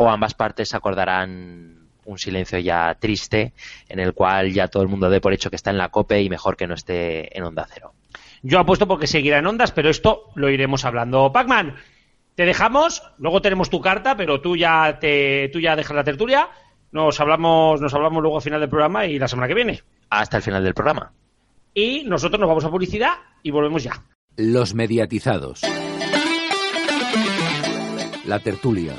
[0.00, 3.52] o ambas partes acordarán un silencio ya triste
[3.86, 6.22] en el cual ya todo el mundo dé por hecho que está en la COPE
[6.22, 7.92] y mejor que no esté en Onda Cero.
[8.42, 11.30] Yo apuesto porque seguirá en ondas, pero esto lo iremos hablando.
[11.32, 11.76] Pacman,
[12.34, 16.48] te dejamos, luego tenemos tu carta, pero tú ya te, tú ya dejas la tertulia.
[16.92, 19.82] Nos hablamos, nos hablamos luego al final del programa y la semana que viene.
[20.08, 21.12] Hasta el final del programa.
[21.74, 24.02] Y nosotros nos vamos a publicidad y volvemos ya.
[24.36, 25.60] Los mediatizados.
[28.24, 28.94] La tertulia.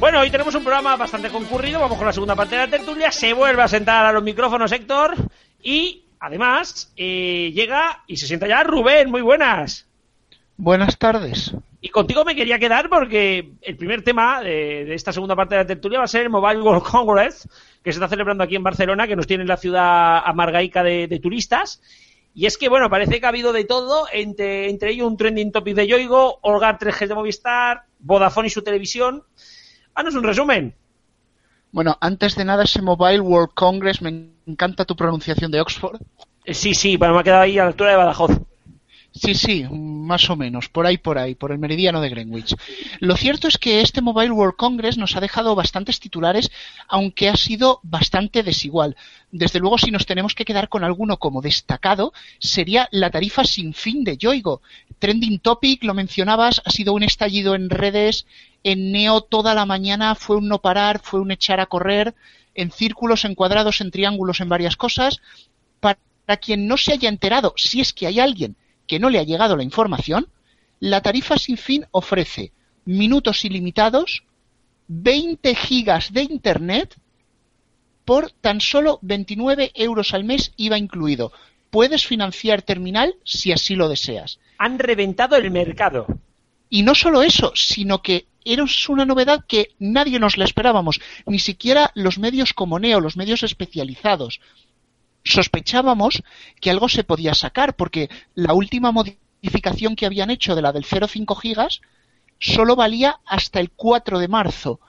[0.00, 1.80] Bueno, hoy tenemos un programa bastante concurrido.
[1.80, 3.10] Vamos con la segunda parte de la tertulia.
[3.10, 5.14] Se vuelve a sentar a los micrófonos Héctor.
[5.60, 9.10] Y además eh, llega y se sienta ya Rubén.
[9.10, 9.88] Muy buenas.
[10.56, 11.52] Buenas tardes.
[11.80, 15.62] Y contigo me quería quedar porque el primer tema de, de esta segunda parte de
[15.62, 17.48] la tertulia va a ser el Mobile World Congress,
[17.82, 21.08] que se está celebrando aquí en Barcelona, que nos tiene en la ciudad amargaica de,
[21.08, 21.82] de turistas.
[22.34, 25.50] Y es que, bueno, parece que ha habido de todo, entre, entre ellos un trending
[25.50, 29.24] topic de Yoigo, Olgar 3G de Movistar, Vodafone y su televisión.
[29.98, 30.74] Haznos un resumen.
[31.72, 36.00] Bueno, antes de nada, ese Mobile World Congress, me encanta tu pronunciación de Oxford.
[36.44, 38.30] Eh, Sí, sí, bueno, me ha quedado ahí a la altura de Badajoz.
[39.10, 42.54] Sí, sí, más o menos, por ahí, por ahí, por el meridiano de Greenwich.
[43.00, 46.52] Lo cierto es que este Mobile World Congress nos ha dejado bastantes titulares,
[46.86, 48.96] aunque ha sido bastante desigual.
[49.32, 53.74] Desde luego, si nos tenemos que quedar con alguno como destacado, sería la tarifa sin
[53.74, 54.62] fin de Yoigo.
[55.00, 58.26] Trending Topic, lo mencionabas, ha sido un estallido en redes,
[58.64, 62.14] en Neo toda la mañana fue un no parar, fue un echar a correr,
[62.54, 65.20] en círculos, en cuadrados, en triángulos, en varias cosas.
[65.80, 68.56] Para quien no se haya enterado, si es que hay alguien
[68.86, 70.28] que no le ha llegado la información,
[70.80, 72.52] la tarifa sin fin ofrece
[72.84, 74.24] minutos ilimitados,
[74.88, 76.96] 20 gigas de internet
[78.04, 81.30] por tan solo 29 euros al mes IVA incluido.
[81.70, 84.40] Puedes financiar terminal si así lo deseas.
[84.56, 86.06] Han reventado el mercado.
[86.70, 91.38] Y no solo eso, sino que era una novedad que nadie nos la esperábamos, ni
[91.38, 94.40] siquiera los medios como Neo, los medios especializados.
[95.24, 96.22] Sospechábamos
[96.60, 100.84] que algo se podía sacar, porque la última modificación que habían hecho de la del
[100.84, 101.80] 0,5 gigas
[102.38, 104.80] solo valía hasta el 4 de marzo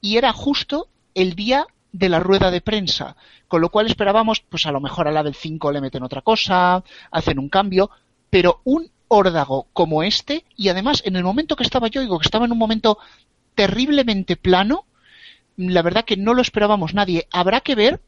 [0.00, 3.16] y era justo el día de la rueda de prensa,
[3.48, 6.22] con lo cual esperábamos, pues a lo mejor a la del 5 le meten otra
[6.22, 7.90] cosa, hacen un cambio,
[8.30, 12.26] pero un órdago como este, y además en el momento que estaba yo, digo que
[12.26, 12.98] estaba en un momento
[13.54, 14.86] terriblemente plano,
[15.56, 17.26] la verdad que no lo esperábamos nadie.
[17.30, 18.00] Habrá que ver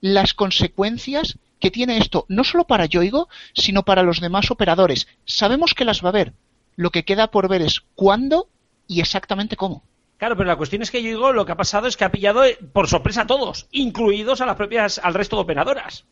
[0.00, 5.06] las consecuencias que tiene esto, no solo para Yoigo, sino para los demás operadores.
[5.26, 6.32] Sabemos que las va a haber.
[6.74, 8.48] Lo que queda por ver es cuándo
[8.88, 9.82] y exactamente cómo.
[10.16, 12.44] Claro, pero la cuestión es que Yoigo lo que ha pasado es que ha pillado
[12.44, 16.06] eh, por sorpresa a todos, incluidos a las propias, al resto de operadoras.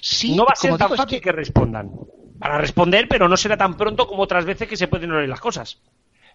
[0.00, 1.32] Sí, no va a ser tan fácil que...
[1.32, 1.90] respondan.
[2.42, 5.38] Para responder, pero no será tan pronto como otras veces que se pueden oír las
[5.38, 5.78] cosas.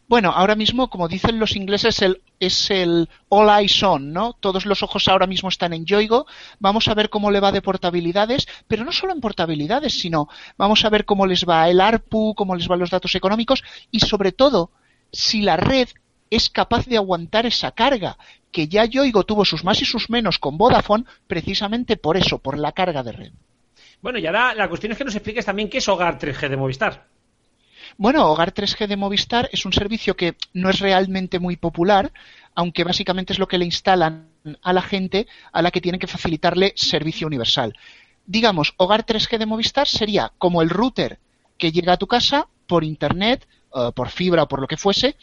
[0.08, 4.32] Bueno, ahora mismo, como dicen los ingleses, el, es el all eyes on, ¿no?
[4.32, 6.26] Todos los ojos ahora mismo están en Yoigo.
[6.60, 10.86] Vamos a ver cómo le va de portabilidades, pero no solo en portabilidades, sino vamos
[10.86, 14.32] a ver cómo les va el ARPU, cómo les van los datos económicos y sobre
[14.32, 14.72] todo
[15.12, 15.89] si la red
[16.30, 18.18] es capaz de aguantar esa carga,
[18.53, 22.58] que ya Yoigo tuvo sus más y sus menos con Vodafone precisamente por eso, por
[22.58, 23.34] la carga de red.
[24.02, 26.58] Bueno, y ahora la cuestión es que nos expliques también qué es Hogar 3G de
[26.58, 27.08] Movistar.
[27.98, 32.12] Bueno, Hogar 3G de Movistar es un servicio que no es realmente muy popular,
[32.54, 34.30] aunque básicamente es lo que le instalan
[34.62, 37.76] a la gente a la que tienen que facilitarle servicio universal.
[38.26, 41.20] Digamos, Hogar 3G de Movistar sería como el router
[41.58, 45.16] que llega a tu casa por internet, uh, por fibra o por lo que fuese,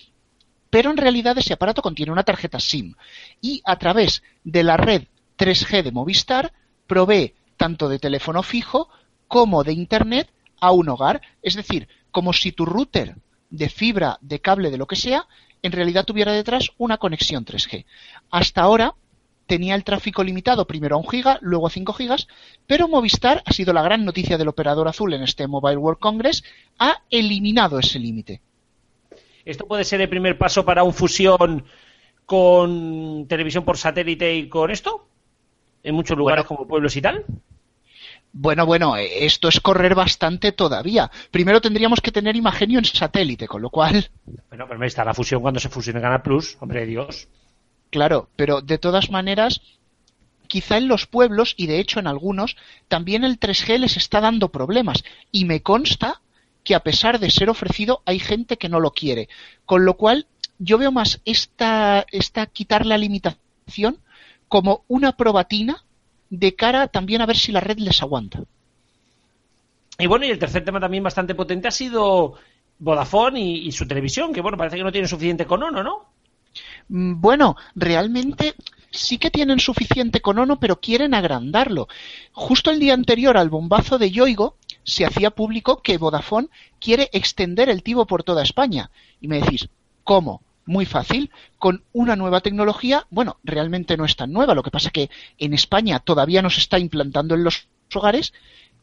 [0.68, 2.95] pero en realidad ese aparato contiene una tarjeta SIM
[3.41, 5.05] y a través de la red
[5.39, 6.53] 3G de Movistar
[6.87, 7.35] provee
[7.65, 8.91] tanto de teléfono fijo
[9.27, 10.29] como de internet
[10.61, 11.23] a un hogar.
[11.41, 13.17] Es decir, como si tu router
[13.49, 15.27] de fibra, de cable, de lo que sea,
[15.62, 17.87] en realidad tuviera detrás una conexión 3G.
[18.31, 18.97] Hasta ahora
[19.47, 22.29] tenía el tráfico limitado primero a un giga, luego a 5 gigas,
[22.67, 26.45] pero Movistar ha sido la gran noticia del operador azul en este Mobile World Congress,
[26.79, 28.43] ha eliminado ese límite.
[29.47, 31.65] ¿Esto puede ser el primer paso para un fusión
[32.27, 35.09] con televisión por satélite y con esto?
[35.83, 37.25] En muchos lugares como pueblos y tal.
[38.37, 41.09] Bueno, bueno, eh, esto es correr bastante todavía.
[41.30, 44.11] Primero tendríamos que tener Imagenio en satélite, con lo cual.
[44.49, 47.28] Bueno, pero me está la fusión cuando se fusione Canal Plus, hombre de Dios.
[47.91, 49.61] Claro, pero de todas maneras,
[50.49, 52.57] quizá en los pueblos, y de hecho en algunos,
[52.89, 55.05] también el 3G les está dando problemas.
[55.30, 56.20] Y me consta
[56.64, 59.28] que a pesar de ser ofrecido, hay gente que no lo quiere.
[59.64, 60.26] Con lo cual,
[60.59, 63.99] yo veo más esta, esta quitar la limitación
[64.49, 65.84] como una probatina
[66.39, 68.43] de cara también a ver si la red les aguanta.
[69.99, 72.35] Y bueno, y el tercer tema también bastante potente ha sido
[72.78, 76.07] Vodafone y, su televisión, que bueno, parece que no tiene suficiente con Ono, ¿no?
[76.89, 78.55] Mm, bueno, realmente
[78.91, 81.89] sí que tienen suficiente con Ono, pero quieren agrandarlo.
[82.32, 86.49] Justo el día anterior al bombazo de Yoigo, se hacía público que Vodafone
[86.80, 88.91] quiere extender el tivo por toda España.
[89.20, 89.68] Y me decís,
[90.03, 90.43] ¿cómo?
[90.67, 93.07] Muy fácil con una nueva tecnología.
[93.11, 96.61] Bueno, realmente no es tan nueva, lo que pasa que en España todavía no se
[96.61, 98.33] está implantando en los hogares,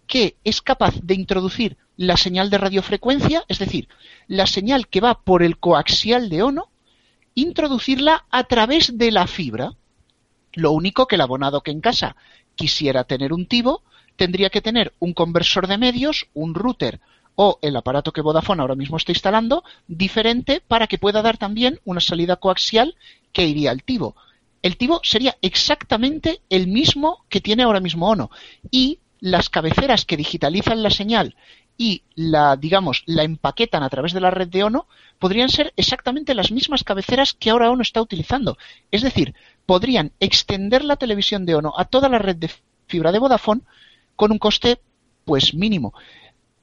[0.08, 3.88] que es capaz de introducir la señal de radiofrecuencia, es decir,
[4.28, 6.70] la señal que va por el coaxial de ONO,
[7.36, 9.74] introducirla a través de la fibra.
[10.54, 12.16] Lo único que el abonado que en casa
[12.56, 13.84] quisiera tener un tivo,
[14.16, 17.00] tendría que tener un conversor de medios, un router
[17.36, 21.80] o el aparato que Vodafone ahora mismo está instalando diferente para que pueda dar también
[21.86, 22.96] una salida coaxial
[23.32, 24.16] que iría al tivo.
[24.62, 28.30] El tivo sería exactamente el mismo que tiene ahora mismo ONO
[28.70, 31.36] y las cabeceras que digitalizan la señal
[31.78, 36.36] y la, digamos, la empaquetan a través de la red de ONO podrían ser exactamente
[36.36, 38.58] las mismas cabeceras que ahora ONO está utilizando.
[38.92, 39.34] Es decir,
[39.66, 42.52] podrían extender la televisión de ONO a toda la red de
[42.88, 43.62] fibra de Vodafone
[44.16, 44.80] con un coste
[45.26, 45.94] pues mínimo.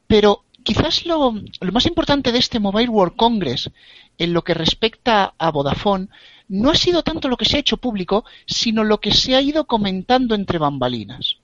[0.06, 3.70] Pero quizás lo, lo, más importante de este Mobile World Congress
[4.18, 6.08] en lo que respecta a Vodafone
[6.48, 9.40] no ha sido tanto lo que se ha hecho público, sino lo que se ha
[9.40, 11.38] ido comentando entre bambalinas.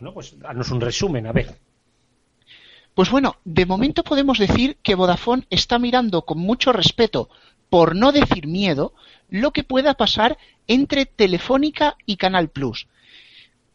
[0.00, 1.60] Bueno, pues danos un resumen, a ver.
[2.92, 7.28] Pues bueno, de momento podemos decir que Vodafone está mirando con mucho respeto,
[7.68, 8.94] por no decir miedo,
[9.28, 12.88] lo que pueda pasar entre Telefónica y Canal Plus.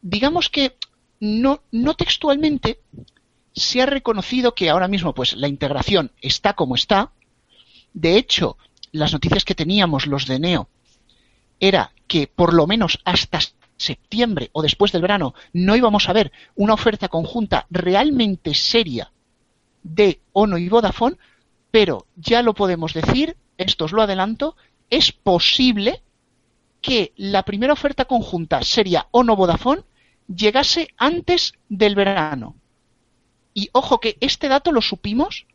[0.01, 0.75] Digamos que
[1.21, 2.79] no, no textualmente
[3.55, 7.11] se ha reconocido que ahora mismo pues la integración está como está.
[7.93, 8.57] De hecho,
[8.91, 10.69] las noticias que teníamos los de Neo
[11.59, 13.39] era que por lo menos hasta
[13.77, 19.11] septiembre o después del verano no íbamos a ver una oferta conjunta realmente seria
[19.83, 21.17] de Ono y Vodafone,
[21.71, 24.55] pero ya lo podemos decir, esto os lo adelanto,
[24.89, 26.01] es posible
[26.81, 29.83] que la primera oferta conjunta seria Ono Vodafone
[30.27, 32.55] llegase antes del verano.
[33.55, 35.47] Y ojo que este dato lo supimos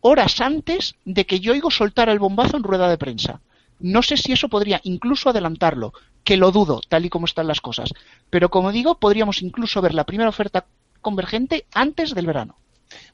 [0.00, 3.40] horas antes de que Yoigo soltara el bombazo en rueda de prensa.
[3.80, 5.92] No sé si eso podría incluso adelantarlo,
[6.24, 7.92] que lo dudo, tal y como están las cosas.
[8.30, 10.64] Pero como digo, podríamos incluso ver la primera oferta
[11.02, 12.56] convergente antes del verano.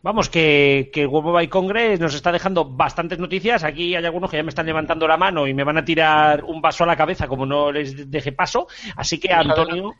[0.02, 3.64] Vamos, que, que el World Congress nos está dejando bastantes noticias.
[3.64, 6.44] Aquí hay algunos que ya me están levantando la mano y me van a tirar
[6.44, 8.68] un vaso a la cabeza como no les deje paso.
[8.94, 9.94] Así que, Antonio.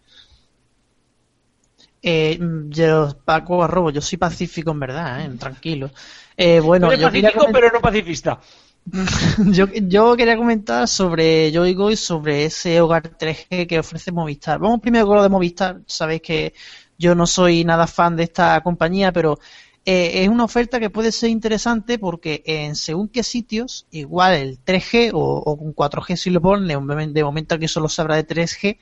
[2.07, 2.39] Eh,
[2.69, 5.31] yo, Paco Arrobo, yo soy pacífico en verdad, ¿eh?
[5.39, 5.91] tranquilo.
[6.37, 8.39] Eh, bueno, yo pacífico, pero no pacifista.
[9.47, 14.59] yo, yo, quería comentar sobre Yoigo y sobre ese hogar 3G que ofrece Movistar.
[14.59, 15.81] Vamos primero con lo de Movistar.
[15.87, 16.53] Sabéis que
[16.99, 19.39] yo no soy nada fan de esta compañía, pero
[19.87, 24.63] eh, es una oferta que puede ser interesante porque en según qué sitios, igual el
[24.63, 28.27] 3G o, o con 4G si lo ponen, de momento aquí solo se habla de
[28.27, 28.77] 3G,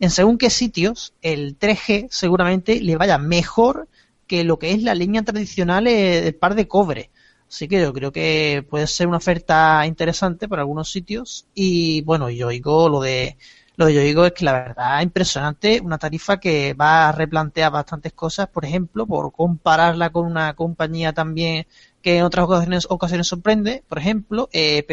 [0.00, 3.88] en según qué sitios el 3G seguramente le vaya mejor
[4.26, 7.10] que lo que es la línea tradicional del par de cobre.
[7.48, 11.46] Así que yo creo que puede ser una oferta interesante para algunos sitios.
[11.54, 13.36] Y bueno, yo digo lo de
[13.76, 17.12] lo que yo digo es que la verdad es impresionante, una tarifa que va a
[17.12, 21.66] replantear bastantes cosas, por ejemplo, por compararla con una compañía también
[22.00, 24.86] que en otras ocasiones, ocasiones sorprende, por ejemplo, eh,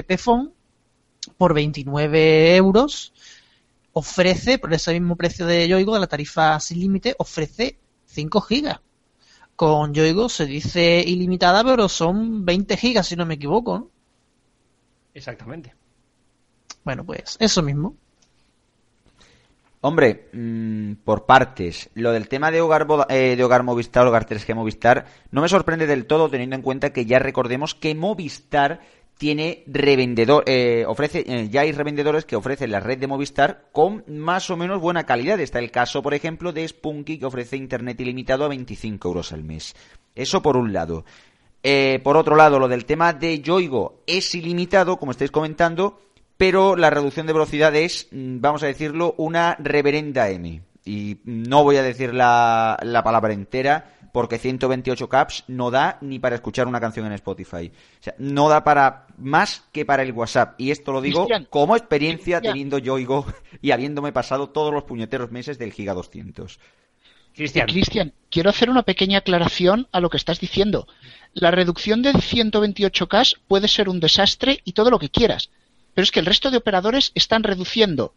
[1.37, 3.13] por 29 euros
[3.93, 8.79] ofrece, por ese mismo precio de Yoigo, de la tarifa sin límite, ofrece 5 gigas.
[9.55, 13.77] Con Yoigo se dice ilimitada, pero son 20 gigas, si no me equivoco.
[13.77, 13.89] ¿no?
[15.13, 15.75] Exactamente.
[16.83, 17.95] Bueno, pues eso mismo.
[19.83, 24.53] Hombre, mmm, por partes, lo del tema de hogar, eh, de hogar Movistar, hogar 3G
[24.53, 28.81] Movistar, no me sorprende del todo teniendo en cuenta que ya recordemos que Movistar
[29.21, 34.03] tiene revendedor, eh, ofrece, eh, ya hay revendedores que ofrecen la red de Movistar con
[34.07, 35.39] más o menos buena calidad.
[35.39, 39.43] Está el caso, por ejemplo, de Spunky que ofrece internet ilimitado a 25 euros al
[39.43, 39.75] mes.
[40.15, 41.05] Eso por un lado.
[41.61, 46.01] Eh, por otro lado, lo del tema de Yoigo es ilimitado, como estáis comentando,
[46.35, 50.63] pero la reducción de velocidad es, mm, vamos a decirlo, una reverenda M.
[50.83, 56.19] Y no voy a decir la, la palabra entera, porque 128 caps no da ni
[56.19, 57.71] para escuchar una canción en Spotify.
[57.99, 60.59] O sea, no da para más que para el WhatsApp.
[60.59, 63.25] Y esto lo digo como experiencia teniendo Yoigo
[63.61, 66.59] y habiéndome pasado todos los puñeteros meses del Giga 200.
[67.33, 67.67] Cristian.
[67.67, 70.87] Cristian, quiero hacer una pequeña aclaración a lo que estás diciendo.
[71.33, 75.49] La reducción de 128K puede ser un desastre y todo lo que quieras,
[75.93, 78.13] pero es que el resto de operadores están reduciendo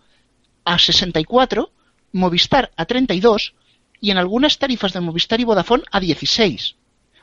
[0.64, 1.70] a 64,
[2.12, 3.54] Movistar a 32
[4.00, 6.76] y en algunas tarifas de Movistar y Vodafone a 16.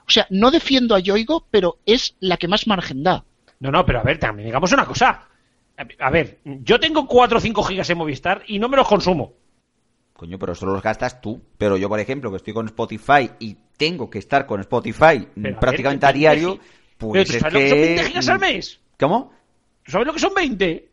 [0.07, 3.23] O sea, no defiendo a Yoigo, pero es la que más margen da.
[3.59, 5.27] No, no, pero a ver, también digamos una cosa.
[5.99, 9.33] A ver, yo tengo 4 o 5 gigas en Movistar y no me los consumo.
[10.13, 11.41] Coño, pero solo los gastas tú.
[11.57, 15.27] Pero yo, por ejemplo, que estoy con Spotify y tengo que estar con Spotify
[15.59, 16.59] prácticamente a, diario,
[16.97, 17.59] pues es sabes que...
[17.59, 18.79] lo que son 20 gigas al mes?
[18.99, 19.33] ¿Cómo?
[19.87, 20.91] ¿Sabes lo que son 20?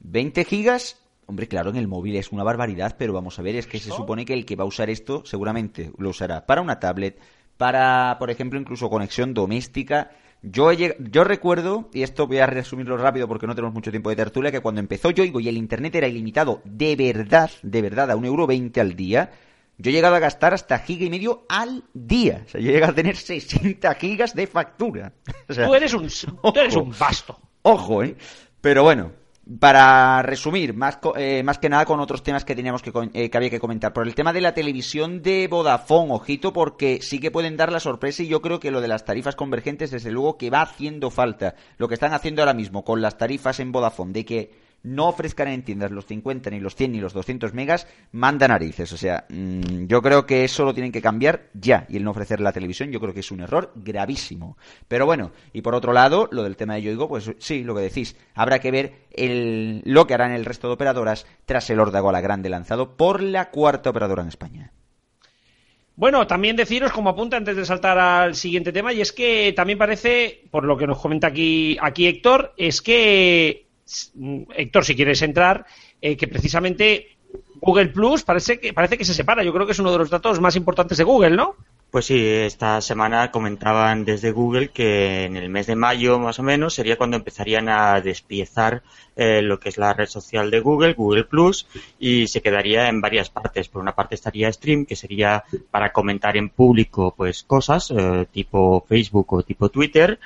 [0.00, 3.66] 20 gigas Hombre, claro, en el móvil es una barbaridad, pero vamos a ver, es
[3.66, 6.80] que se supone que el que va a usar esto seguramente lo usará para una
[6.80, 7.20] tablet,
[7.58, 10.10] para, por ejemplo, incluso conexión doméstica.
[10.40, 14.16] Yo, yo recuerdo, y esto voy a resumirlo rápido porque no tenemos mucho tiempo de
[14.16, 18.16] tertulia, que cuando empezó Yoigo y el internet era ilimitado de verdad, de verdad, a
[18.16, 19.30] un euro veinte al día,
[19.76, 22.44] yo he llegado a gastar hasta giga y medio al día.
[22.46, 25.12] O sea, yo he llegado a tener 60 gigas de factura.
[25.46, 27.38] tú, eres un, tú eres un vasto.
[27.60, 28.16] Ojo, ¿eh?
[28.62, 29.12] Pero bueno,
[29.60, 33.36] para resumir, más, eh, más que nada con otros temas que teníamos que, eh, que
[33.36, 33.92] había que comentar.
[33.92, 37.80] Por el tema de la televisión de Vodafone, ojito, porque sí que pueden dar la
[37.80, 41.10] sorpresa y yo creo que lo de las tarifas convergentes, desde luego que va haciendo
[41.10, 41.54] falta.
[41.78, 45.48] Lo que están haciendo ahora mismo con las tarifas en Vodafone, de que no ofrezcan
[45.48, 48.92] en tiendas los 50, ni los 100, ni los 200 megas, manda narices.
[48.92, 51.86] O sea, mm, yo creo que eso lo tienen que cambiar ya.
[51.88, 54.56] Y el no ofrecer la televisión, yo creo que es un error gravísimo.
[54.88, 57.82] Pero bueno, y por otro lado, lo del tema de Yoigo, pues sí, lo que
[57.82, 58.92] decís, habrá que ver
[59.84, 63.22] lo que harán el resto de operadoras tras el órdago a la grande lanzado por
[63.22, 64.72] la cuarta operadora en España.
[65.98, 69.78] Bueno, también deciros como apunta antes de saltar al siguiente tema, y es que también
[69.78, 73.67] parece, por lo que nos comenta aquí, aquí Héctor, es que,
[74.54, 75.66] Héctor, si quieres entrar,
[76.00, 77.18] eh, que precisamente
[77.60, 79.42] Google Plus parece que, parece que se separa.
[79.42, 81.56] Yo creo que es uno de los datos más importantes de Google, ¿no?
[81.90, 86.42] Pues sí, esta semana comentaban desde Google que en el mes de mayo más o
[86.42, 88.82] menos sería cuando empezarían a despiezar
[89.16, 91.66] eh, lo que es la red social de Google, Google Plus,
[91.98, 93.68] y se quedaría en varias partes.
[93.68, 98.84] Por una parte estaría Stream, que sería para comentar en público pues cosas eh, tipo
[98.86, 100.20] Facebook o tipo Twitter,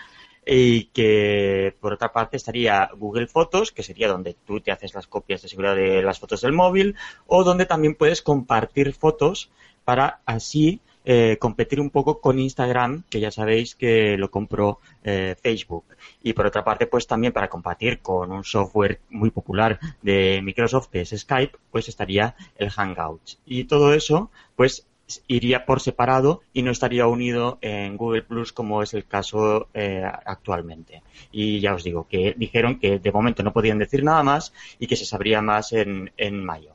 [0.45, 5.07] y que por otra parte estaría Google Fotos, que sería donde tú te haces las
[5.07, 9.51] copias de seguridad de las fotos del móvil, o donde también puedes compartir fotos
[9.85, 15.35] para así eh, competir un poco con Instagram, que ya sabéis que lo compró eh,
[15.41, 15.85] Facebook.
[16.23, 20.89] Y por otra parte, pues también para compartir con un software muy popular de Microsoft,
[20.91, 23.41] que es Skype, pues estaría el Hangouts.
[23.45, 24.87] Y todo eso, pues
[25.27, 30.05] iría por separado y no estaría unido en Google Plus como es el caso eh,
[30.05, 31.03] actualmente.
[31.31, 34.87] Y ya os digo que dijeron que de momento no podían decir nada más y
[34.87, 36.75] que se sabría más en, en mayo.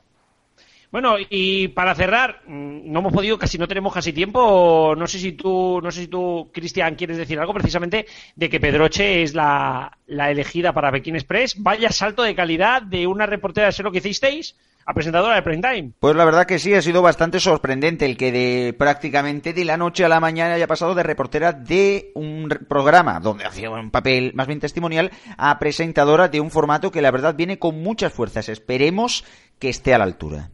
[0.90, 4.94] Bueno, y para cerrar, mm, no hemos podido, casi no tenemos casi tiempo.
[4.96, 8.58] No sé si tú, no sé si tú, Cristian, quieres decir algo precisamente de que
[8.58, 11.56] Pedroche es la, la elegida para Pekín Express.
[11.58, 14.56] Vaya salto de calidad de una reportera de ser lo que hicisteis
[14.88, 15.92] a presentadora de Prime Time.
[16.00, 19.76] Pues la verdad que sí, ha sido bastante sorprendente el que de prácticamente de la
[19.76, 24.32] noche a la mañana haya pasado de reportera de un programa donde hacía un papel
[24.34, 28.48] más bien testimonial a presentadora de un formato que la verdad viene con muchas fuerzas.
[28.48, 29.26] Esperemos
[29.58, 30.48] que esté a la altura.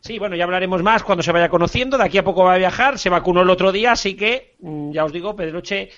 [0.00, 1.98] Sí, bueno, ya hablaremos más cuando se vaya conociendo.
[1.98, 4.92] De aquí a poco va a viajar, se vacunó el otro día, así que mm,
[4.92, 5.90] ya os digo, Pedroche,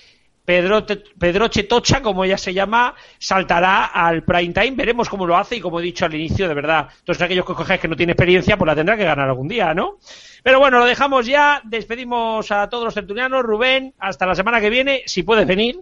[0.45, 0.85] Pedro,
[1.19, 4.73] Pedroche Tocha, como ella se llama, saltará al prime time.
[4.73, 7.55] Veremos cómo lo hace y como he dicho al inicio, de verdad, todos aquellos que
[7.55, 9.99] cojáis que no tiene experiencia, pues la tendrá que ganar algún día, ¿no?
[10.43, 11.61] Pero bueno, lo dejamos ya.
[11.65, 13.43] Despedimos a todos los tertulianos.
[13.43, 15.79] Rubén, hasta la semana que viene, si puedes venir.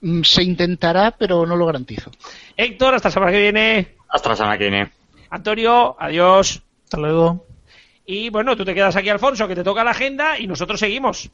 [0.00, 2.10] Mm, Se intentará, pero no lo garantizo.
[2.56, 3.88] Héctor, hasta la semana que viene.
[4.08, 4.90] Hasta la semana que viene.
[5.30, 6.62] Antonio, adiós.
[6.84, 7.46] Hasta luego.
[8.04, 11.30] Y bueno, tú te quedas aquí, Alfonso, que te toca la agenda y nosotros seguimos.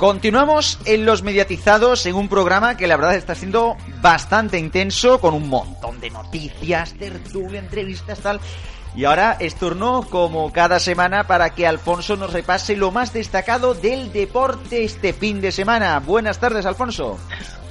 [0.00, 5.34] Continuamos en los mediatizados en un programa que la verdad está siendo bastante intenso con
[5.34, 8.40] un montón de noticias, tertulia, entrevistas, tal.
[8.96, 13.74] Y ahora es turno, como cada semana, para que Alfonso nos repase lo más destacado
[13.74, 15.98] del deporte este fin de semana.
[15.98, 17.18] Buenas tardes, Alfonso.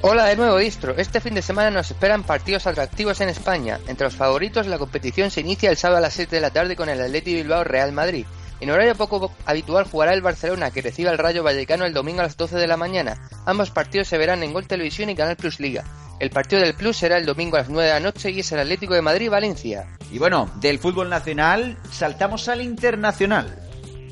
[0.02, 0.94] Hola de nuevo, Distro.
[0.98, 3.80] Este fin de semana nos esperan partidos atractivos en España.
[3.88, 6.76] Entre los favoritos, la competición se inicia el sábado a las 7 de la tarde
[6.76, 8.28] con el Atleti Bilbao Real Madrid.
[8.60, 12.24] En horario poco habitual jugará el Barcelona, que recibe al Rayo Vallecano el domingo a
[12.24, 13.30] las 12 de la mañana.
[13.46, 15.86] Ambos partidos se verán en Gol Televisión y Canal Plus Liga.
[16.20, 18.52] El partido del Plus será el domingo a las 9 de la noche y es
[18.52, 19.88] el Atlético de Madrid-Valencia.
[20.12, 23.69] Y bueno, del fútbol nacional saltamos al internacional.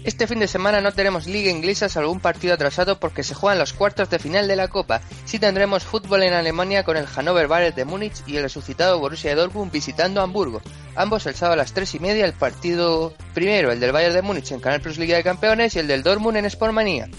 [0.08, 3.60] Este fin de semana no tenemos liga inglesa salvo un partido atrasado porque se juegan
[3.60, 5.02] los cuartos de final de la Copa.
[5.26, 9.36] Sí tendremos fútbol en Alemania con el Hannover Bayern de Múnich y el resucitado Borussia
[9.36, 10.62] Dortmund visitando Hamburgo.
[10.96, 14.22] Ambos el sábado a las 3 y media, el partido primero, el del Bayern de
[14.22, 17.10] Múnich en Canal Plus Liga de Campeones y el del Dortmund en Sportmanía.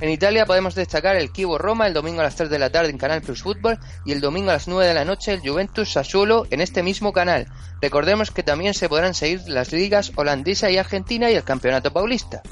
[0.00, 2.90] En Italia podemos destacar el Kibo Roma el domingo a las 3 de la tarde
[2.90, 5.92] en Canal Plus Fútbol y el domingo a las 9 de la noche el Juventus
[5.92, 7.48] Sassuolo en este mismo canal.
[7.82, 12.42] Recordemos que también se podrán seguir las ligas holandesa y argentina y el Campeonato Paulista.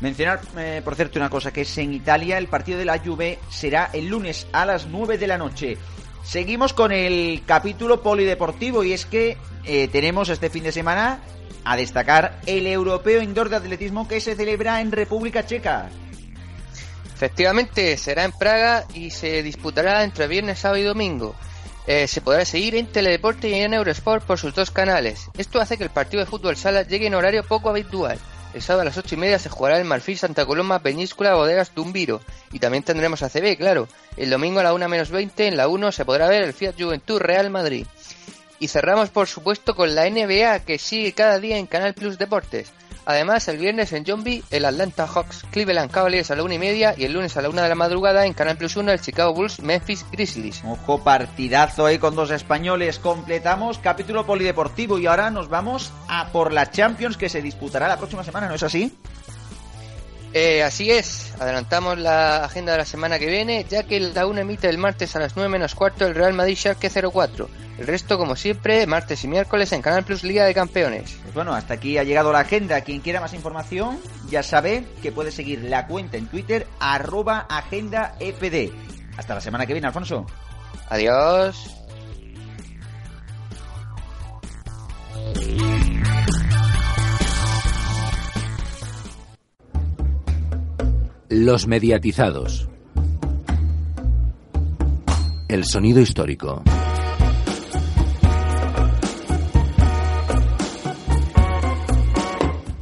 [0.00, 3.38] Mencionar, eh, por cierto, una cosa, que es en Italia el partido de la Juve
[3.50, 5.76] será el lunes a las 9 de la noche.
[6.22, 11.20] Seguimos con el capítulo polideportivo y es que eh, tenemos este fin de semana
[11.64, 15.90] a destacar el Europeo Indoor de Atletismo que se celebra en República Checa.
[17.14, 21.34] Efectivamente, será en Praga y se disputará entre viernes, sábado y domingo.
[21.86, 25.28] Eh, se podrá seguir en Teledeporte y en Eurosport por sus dos canales.
[25.36, 28.18] Esto hace que el partido de fútbol sala llegue en horario poco habitual.
[28.54, 31.74] El sábado a las ocho y media se jugará el Marfil Santa Coloma Peñíscola Bodegas
[31.74, 32.20] Dumbiro.
[32.52, 33.88] Y también tendremos ACB, claro.
[34.16, 36.74] El domingo a la 1 menos 20 en la 1 se podrá ver el Fiat
[36.78, 37.86] Juventud Real Madrid.
[38.60, 42.72] Y cerramos por supuesto con la NBA que sigue cada día en Canal Plus Deportes.
[43.06, 46.94] Además, el viernes en Zombie, el Atlanta Hawks Cleveland Cavaliers a la una y media
[46.96, 49.34] y el lunes a la una de la madrugada en Canal Plus 1 el Chicago
[49.34, 50.62] Bulls Memphis Grizzlies.
[50.64, 52.98] Ojo, partidazo ahí con dos españoles.
[52.98, 57.98] Completamos capítulo polideportivo y ahora nos vamos a por la Champions que se disputará la
[57.98, 58.96] próxima semana, ¿no es así?
[60.36, 64.40] Eh, así es, adelantamos la agenda de la semana que viene, ya que la 1
[64.40, 67.48] emite el martes a las 9 menos cuarto el Real Madrid Schalke 04.
[67.78, 71.18] El resto, como siempre, martes y miércoles en Canal Plus Liga de Campeones.
[71.22, 72.80] Pues bueno, hasta aquí ha llegado la agenda.
[72.80, 78.16] Quien quiera más información, ya sabe que puede seguir la cuenta en Twitter, arroba agenda
[78.18, 78.72] FD.
[79.16, 80.26] Hasta la semana que viene, Alfonso.
[80.88, 81.84] Adiós.
[91.36, 92.68] Los mediatizados.
[95.48, 96.62] El sonido histórico.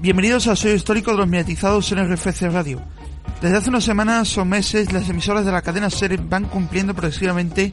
[0.00, 2.82] Bienvenidos al Sonido Histórico de los Mediatizados en RFC Radio.
[3.40, 7.72] Desde hace unas semanas o meses, las emisoras de la cadena SER van cumpliendo progresivamente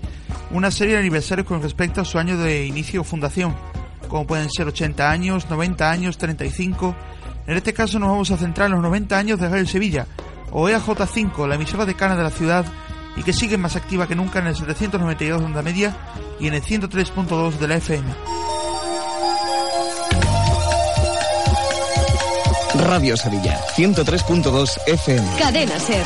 [0.51, 3.53] una serie de aniversarios con respecto a su año de inicio o fundación,
[4.07, 6.95] como pueden ser 80 años, 90 años, 35.
[7.47, 10.07] En este caso nos vamos a centrar en los 90 años de Radio Sevilla,
[10.52, 12.66] o EAJ5, la emisora de Cana de la ciudad,
[13.16, 15.95] y que sigue más activa que nunca en el 792 de onda media
[16.39, 18.14] y en el 103.2 de la FM.
[22.76, 25.28] Radio Sevilla, 103.2 FM.
[25.38, 26.06] Cadena Ser.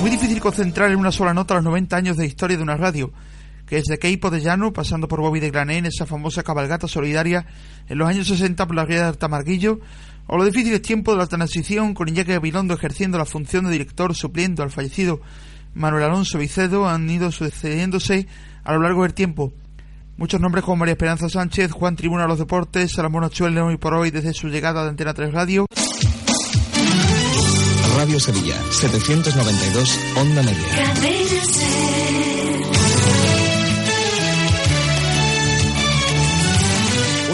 [0.00, 3.10] Muy difícil concentrar en una sola nota los 90 años de historia de una radio,
[3.68, 7.46] que desde Keipo de Llano, pasando por Bobby de Grané en esa famosa cabalgata solidaria
[7.88, 9.80] en los años 60 por la ría de Artamarguillo,
[10.26, 14.14] o los difíciles tiempos de la transición con Iñaki Gabilondo ejerciendo la función de director
[14.14, 15.20] supliendo al fallecido
[15.74, 18.26] Manuel Alonso Vicedo han ido sucediéndose
[18.64, 19.52] a lo largo del tiempo.
[20.16, 23.94] Muchos nombres como María Esperanza Sánchez, Juan Tribuna de los Deportes, Salomón Ochoa hoy por
[23.94, 25.66] hoy desde su llegada de Antena 3 Radio.
[27.96, 31.57] Radio Sevilla, 792 Onda Media.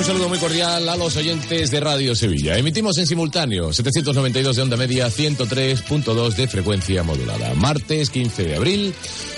[0.05, 2.59] Un saludo muy cordial a los oyentes de Radio Sevilla.
[2.59, 7.55] Emitimos en simultáneo 792 de onda media, 103.2 de frecuencia modulada.
[7.55, 8.95] Martes 15 de abril,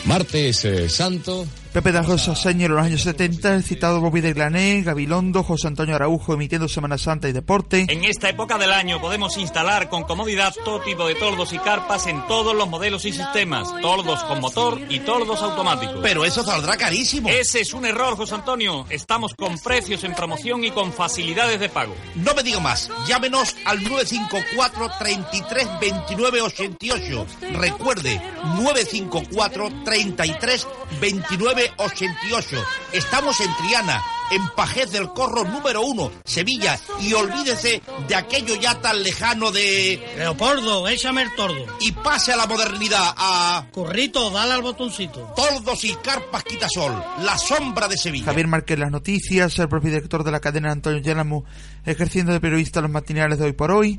[0.07, 1.47] martes eh, santo,
[1.77, 5.67] Pepe da Rosa Señor en los años 70, el citado Bobby de Glané, Gabilondo, José
[5.67, 7.85] Antonio Araujo emitiendo Semana Santa y Deporte.
[7.91, 12.07] En esta época del año podemos instalar con comodidad todo tipo de tordos y carpas
[12.07, 13.69] en todos los modelos y sistemas.
[13.83, 15.99] Tordos con motor y tordos automáticos.
[16.01, 17.29] Pero eso saldrá carísimo.
[17.29, 18.87] Ese es un error, José Antonio.
[18.89, 21.95] Estamos con precios en promoción y con facilidades de pago.
[22.15, 22.91] No me digo más.
[23.07, 27.27] Llámenos al 954 33 29 88.
[27.53, 28.19] Recuerde,
[28.63, 30.67] 954 33
[31.03, 32.57] 29 88.
[32.93, 36.79] Estamos en Triana, en Pajez del Corro número 1, Sevilla.
[37.01, 40.15] Y olvídese de aquello ya tan lejano de...
[40.17, 41.65] Leopoldo, échame el tordo.
[41.81, 43.67] Y pase a la modernidad, a...
[43.73, 45.33] Currito, dale al botoncito.
[45.37, 46.93] Tordos y carpas quitasol,
[47.23, 48.27] la sombra de Sevilla.
[48.27, 51.45] Javier Márquez, las noticias, el propio director de la cadena Antonio Yálamo,
[51.85, 53.99] ejerciendo de periodista los matinales de hoy por hoy.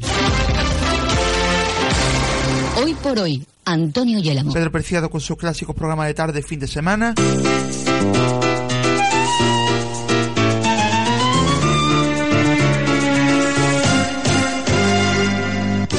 [2.80, 4.54] Hoy por hoy, Antonio Yelamo.
[4.54, 7.14] Pedro Preciado con sus clásicos programas de tarde fin de semana.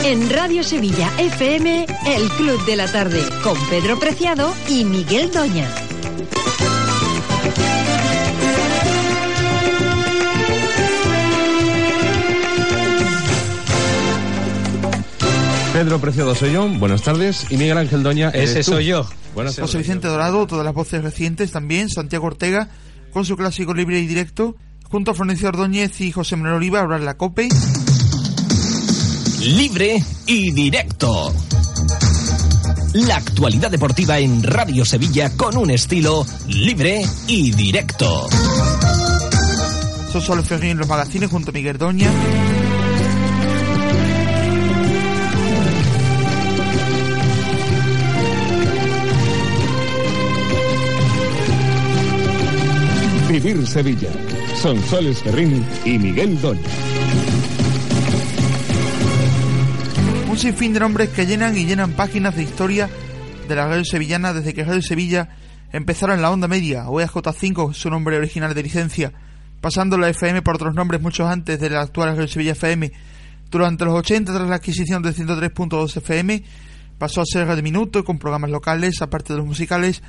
[0.02, 5.87] En Radio Sevilla FM, El Club de la Tarde, con Pedro Preciado y Miguel Doña.
[15.78, 17.46] Pedro Preciado soy yo, buenas tardes.
[17.50, 18.30] Y Miguel Ángel Doña.
[18.30, 19.06] Ese soy yo.
[19.32, 19.70] Buenas tardes.
[19.70, 21.88] José Vicente Dorado, todas las voces recientes también.
[21.88, 22.68] Santiago Ortega,
[23.12, 24.56] con su clásico libre y directo.
[24.90, 27.48] Junto a Florencio Ordóñez y José Manuel Oliva, hablar la COPE.
[29.40, 31.32] Libre y directo.
[32.94, 38.26] La actualidad deportiva en Radio Sevilla con un estilo libre y directo.
[40.10, 42.10] Sosolo Ferrín en los magazines junto a Miguel Doña.
[53.40, 54.10] Vivir Sevilla.
[54.56, 56.60] Son Soles Ferrín y Miguel Doña.
[60.28, 62.90] Un sinfín de nombres que llenan y llenan páginas de historia
[63.46, 65.28] de la radio sevillana desde que Radio Sevilla
[65.72, 69.12] empezaron en la onda media, o EJ5, su nombre original de licencia,
[69.60, 72.90] pasando la FM por otros nombres muchos antes de la actual Radio Sevilla FM.
[73.52, 76.42] Durante los 80, tras la adquisición de 103.2 FM,
[76.98, 80.02] pasó a ser Radio Minuto con programas locales, aparte de los musicales,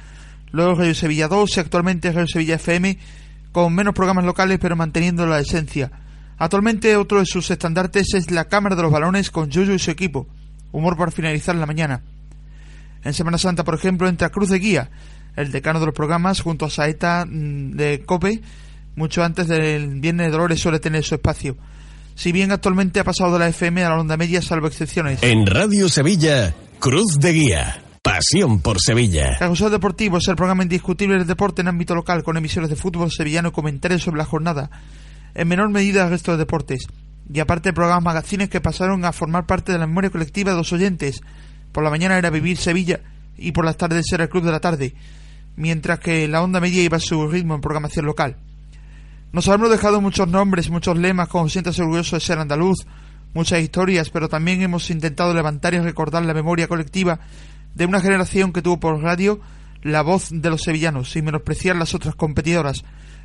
[0.52, 2.98] luego Radio Sevilla 2 y actualmente Radio Sevilla FM,
[3.52, 5.92] con menos programas locales pero manteniendo la esencia.
[6.38, 9.92] Actualmente otro de sus estandartes es la Cámara de los Balones con Yoyo y su
[9.92, 10.28] equipo.
[10.72, 12.02] Humor para finalizar la mañana.
[13.04, 14.90] En Semana Santa, por ejemplo, entra Cruz de Guía,
[15.36, 18.42] el decano de los programas, junto a Saeta mm, de Cope,
[18.96, 21.58] mucho antes del Viernes de Dolores suele tener su espacio.
[22.16, 25.24] Si bien actualmente ha pasado de la FM a la onda media, salvo excepciones.
[25.24, 27.84] En Radio Sevilla, Cruz de Guía.
[28.20, 29.38] Pasión por Sevilla.
[29.40, 33.10] Carrusel Deportivo es el programa indiscutible del deporte en ámbito local, con emisiones de fútbol
[33.10, 34.70] sevillano y comentarios sobre la jornada.
[35.36, 36.86] En menor medida el resto de deportes.
[37.34, 40.74] Y aparte programas magazines que pasaron a formar parte de la memoria colectiva de los
[40.74, 41.22] oyentes.
[41.72, 43.00] Por la mañana era Vivir Sevilla
[43.38, 44.96] y por las tardes era el Club de la Tarde.
[45.56, 48.36] Mientras que la onda media iba a su ritmo en programación local.
[49.32, 52.86] Nos habremos dejado muchos nombres, muchos lemas, como siéntase orgulloso de ser andaluz,
[53.34, 57.22] muchas historias, pero también hemos intentado levantar y recordar la memoria colectiva
[57.76, 59.40] de una generación que tuvo por radio
[59.82, 62.84] la voz de los sevillanos, sin menospreciar las otras competidoras.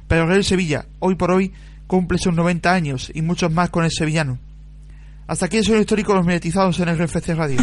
[0.08, 1.52] Pero el Sevilla, hoy por hoy,
[1.86, 4.38] cumple sus 90 años y muchos más con el sevillano.
[5.26, 7.58] Hasta aquí el sueño histórico de los mediatizados en el RFC Radio.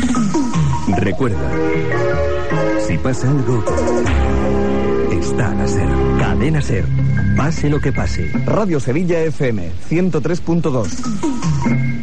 [0.98, 1.52] Recuerda,
[2.88, 3.64] si pasa algo,
[5.12, 5.88] está a ser.
[6.20, 6.86] Cadena Ser.
[7.38, 8.32] Pase lo que pase.
[8.46, 12.01] Radio Sevilla FM 103.2.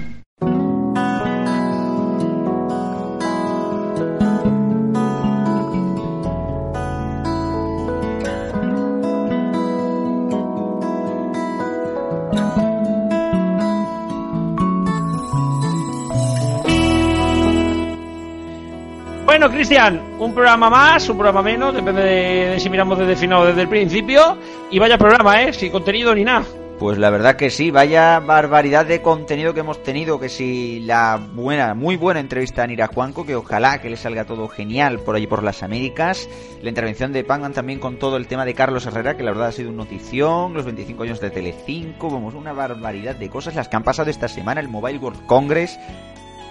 [19.58, 23.40] Cristian, un programa más, un programa menos, depende de, de si miramos desde el final
[23.40, 24.38] o desde el principio.
[24.70, 25.52] Y vaya programa, ¿eh?
[25.52, 26.44] Sin contenido ni nada.
[26.78, 31.16] Pues la verdad que sí, vaya barbaridad de contenido que hemos tenido, que si la
[31.16, 35.16] buena, muy buena entrevista a Nira Juanco, que ojalá que le salga todo genial por
[35.16, 36.30] allí por las Américas,
[36.62, 39.48] la intervención de Pangan también con todo el tema de Carlos Herrera, que la verdad
[39.48, 43.68] ha sido una notición, los 25 años de Telecinco, vamos, una barbaridad de cosas, las
[43.68, 45.80] que han pasado esta semana, el Mobile World Congress,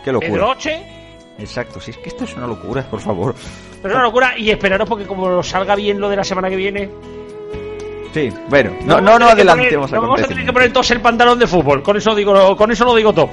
[0.03, 0.30] qué locura.
[0.30, 1.07] Pedroche,
[1.40, 3.36] Exacto, si es que esto es una locura, por favor.
[3.82, 4.38] pero es una locura.
[4.38, 6.90] Y esperaros porque como salga bien lo de la semana que viene...
[8.14, 11.02] Sí, bueno, no, no, a no adelantemos poner- vamos a tener que poner todos el
[11.02, 11.84] pantalón de fútbol.
[11.84, 13.30] Con eso digo, con eso lo digo todo.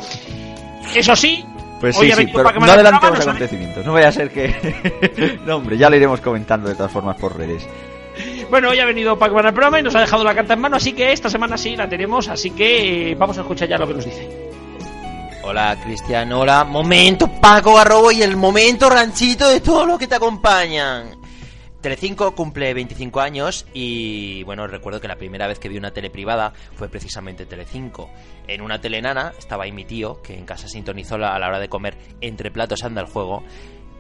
[0.95, 1.43] Eso sí,
[1.81, 3.87] Pues sí, sí, pero no adelantemos acontecimientos.
[3.87, 5.39] No vaya a ser que...
[5.47, 7.67] no, hombre, ya lo iremos comentando de todas formas por redes.
[8.51, 10.77] Bueno, hoy ha venido Pac-Man al programa y nos ha dejado la carta en mano,
[10.77, 13.87] así que esta semana sí la tenemos, así que eh, vamos a escuchar ya lo
[13.89, 14.44] que nos dice.
[15.47, 16.65] Hola Cristian, hola.
[16.65, 21.21] Momento Paco Garrobo y el momento ranchito de todos los que te acompañan.
[21.83, 26.09] Telecinco cumple 25 años y bueno, recuerdo que la primera vez que vi una tele
[26.09, 28.09] privada fue precisamente Telecinco.
[28.49, 31.69] En una telenana estaba ahí mi tío, que en casa sintonizó a la hora de
[31.69, 33.45] comer entre platos anda el juego,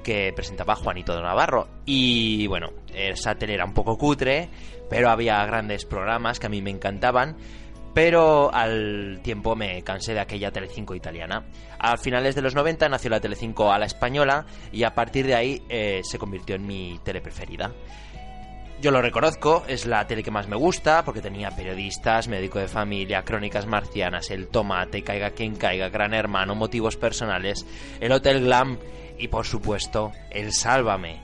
[0.02, 1.68] que presentaba Juanito de Navarro.
[1.84, 4.48] Y bueno, esa tele era un poco cutre,
[4.88, 7.36] pero había grandes programas que a mí me encantaban.
[7.94, 11.46] Pero al tiempo me cansé de aquella Telecinco italiana.
[11.78, 15.36] A finales de los 90 nació la Telecinco a la española y a partir de
[15.36, 17.72] ahí eh, se convirtió en mi tele preferida.
[18.80, 22.68] Yo lo reconozco, es la tele que más me gusta porque tenía periodistas, médico de
[22.68, 27.64] familia, crónicas marcianas, el tomate, caiga quien caiga, gran hermano, motivos personales,
[28.00, 28.78] el Hotel Glam
[29.16, 31.22] y por supuesto el Sálvame.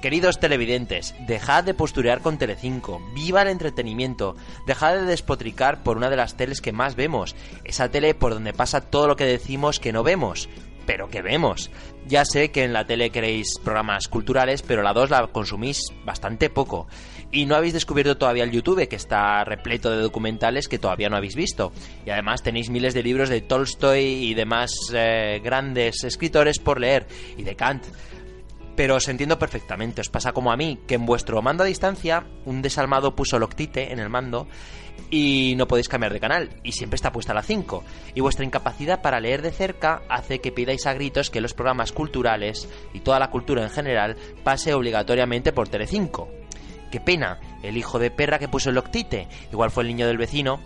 [0.00, 4.34] Queridos televidentes, dejad de posturear con Telecinco, viva el entretenimiento,
[4.66, 8.54] dejad de despotricar por una de las teles que más vemos, esa tele por donde
[8.54, 10.48] pasa todo lo que decimos que no vemos,
[10.86, 11.70] pero que vemos.
[12.06, 16.48] Ya sé que en la tele queréis programas culturales, pero la 2 la consumís bastante
[16.48, 16.88] poco.
[17.30, 21.16] Y no habéis descubierto todavía el YouTube, que está repleto de documentales que todavía no
[21.16, 21.72] habéis visto.
[22.06, 27.06] Y además tenéis miles de libros de Tolstoy y demás eh, grandes escritores por leer,
[27.36, 27.84] y de Kant.
[28.76, 32.24] Pero os entiendo perfectamente, os pasa como a mí, que en vuestro mando a distancia
[32.44, 34.46] un desalmado puso Loctite en el mando
[35.10, 37.82] y no podéis cambiar de canal, y siempre está puesta la 5.
[38.14, 41.92] Y vuestra incapacidad para leer de cerca hace que pidáis a gritos que los programas
[41.92, 46.28] culturales y toda la cultura en general pase obligatoriamente por Telecinco.
[46.90, 50.18] Qué pena, el hijo de perra que puso el Loctite, igual fue el niño del
[50.18, 50.60] vecino,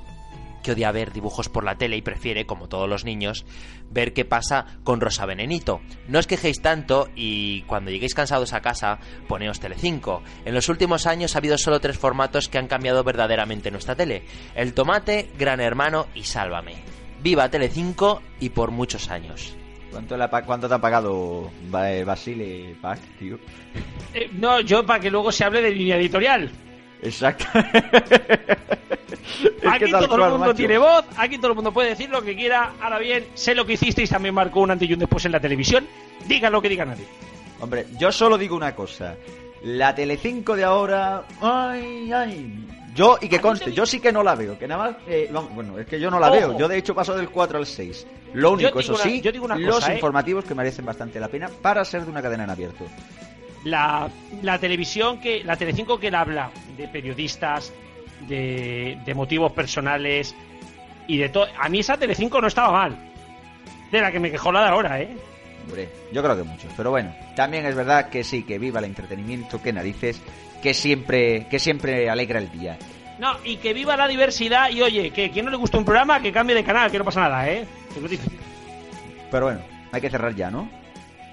[0.64, 3.46] que odia ver dibujos por la tele y prefiere, como todos los niños,
[3.90, 5.80] ver qué pasa con Rosa Venenito.
[6.08, 8.98] No os quejéis tanto y cuando lleguéis cansados a casa,
[9.28, 10.22] poneos Telecinco.
[10.44, 14.24] En los últimos años ha habido solo tres formatos que han cambiado verdaderamente nuestra tele.
[14.56, 16.82] El Tomate, Gran Hermano y Sálvame.
[17.22, 19.56] Viva Telecinco y por muchos años.
[19.90, 23.38] ¿Cuánto, cuánto te ha pagado Ba- Basile Pac, tío?
[24.12, 26.50] Eh, no, yo para que luego se hable de línea editorial.
[27.04, 27.44] Exacto.
[29.66, 30.54] Aquí todo el mundo macho.
[30.54, 32.72] tiene voz, aquí todo el mundo puede decir lo que quiera.
[32.80, 35.40] Ahora bien, sé lo que hicisteis, también marcó un antes y un después en la
[35.40, 35.86] televisión.
[36.26, 37.06] Digan lo que diga nadie.
[37.60, 39.16] Hombre, yo solo digo una cosa.
[39.64, 41.24] La Telecinco de ahora...
[41.40, 42.66] Ay, ay...
[42.94, 45.42] Yo, y que conste, yo sí que no la veo, que nada más, eh, no,
[45.48, 46.36] bueno, es que yo no la Ojo.
[46.36, 48.06] veo, yo de hecho paso del 4 al 6.
[48.34, 49.94] Lo único, eso una- sí, yo digo una los cosa, ¿eh?
[49.96, 52.84] informativos que merecen bastante la pena para ser de una cadena en abierto.
[53.64, 54.08] La,
[54.42, 57.72] la televisión que la Telecinco que le habla de periodistas
[58.28, 60.34] de, de motivos personales
[61.06, 62.96] y de todo a mí esa Telecinco no estaba mal
[63.90, 65.16] de la que me quejó la de ahora eh
[65.66, 68.84] Hombre, yo creo que muchos, pero bueno, también es verdad que sí, que viva el
[68.84, 70.20] entretenimiento, que narices,
[70.62, 72.76] que siempre, que siempre alegra el día.
[73.18, 76.20] no y que viva la diversidad y oye que quien no le gusta un programa
[76.20, 77.66] que cambie de canal que no pasa nada eh.
[79.30, 79.60] Pero bueno,
[79.90, 80.68] hay que cerrar ya, ¿no?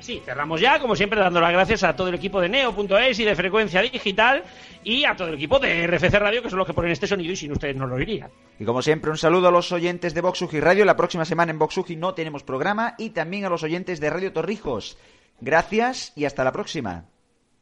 [0.01, 3.23] Sí, cerramos ya, como siempre, dando las gracias a todo el equipo de Neo.es y
[3.23, 4.43] de Frecuencia Digital
[4.83, 7.31] y a todo el equipo de RFC Radio, que son los que ponen este sonido
[7.31, 8.31] y sin ustedes no lo oirían.
[8.59, 10.85] Y como siempre, un saludo a los oyentes de Voxugi Radio.
[10.85, 12.95] La próxima semana en Voxugi no tenemos programa.
[12.97, 14.97] Y también a los oyentes de Radio Torrijos.
[15.39, 17.05] Gracias y hasta la próxima.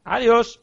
[0.04, 0.60] Adiós.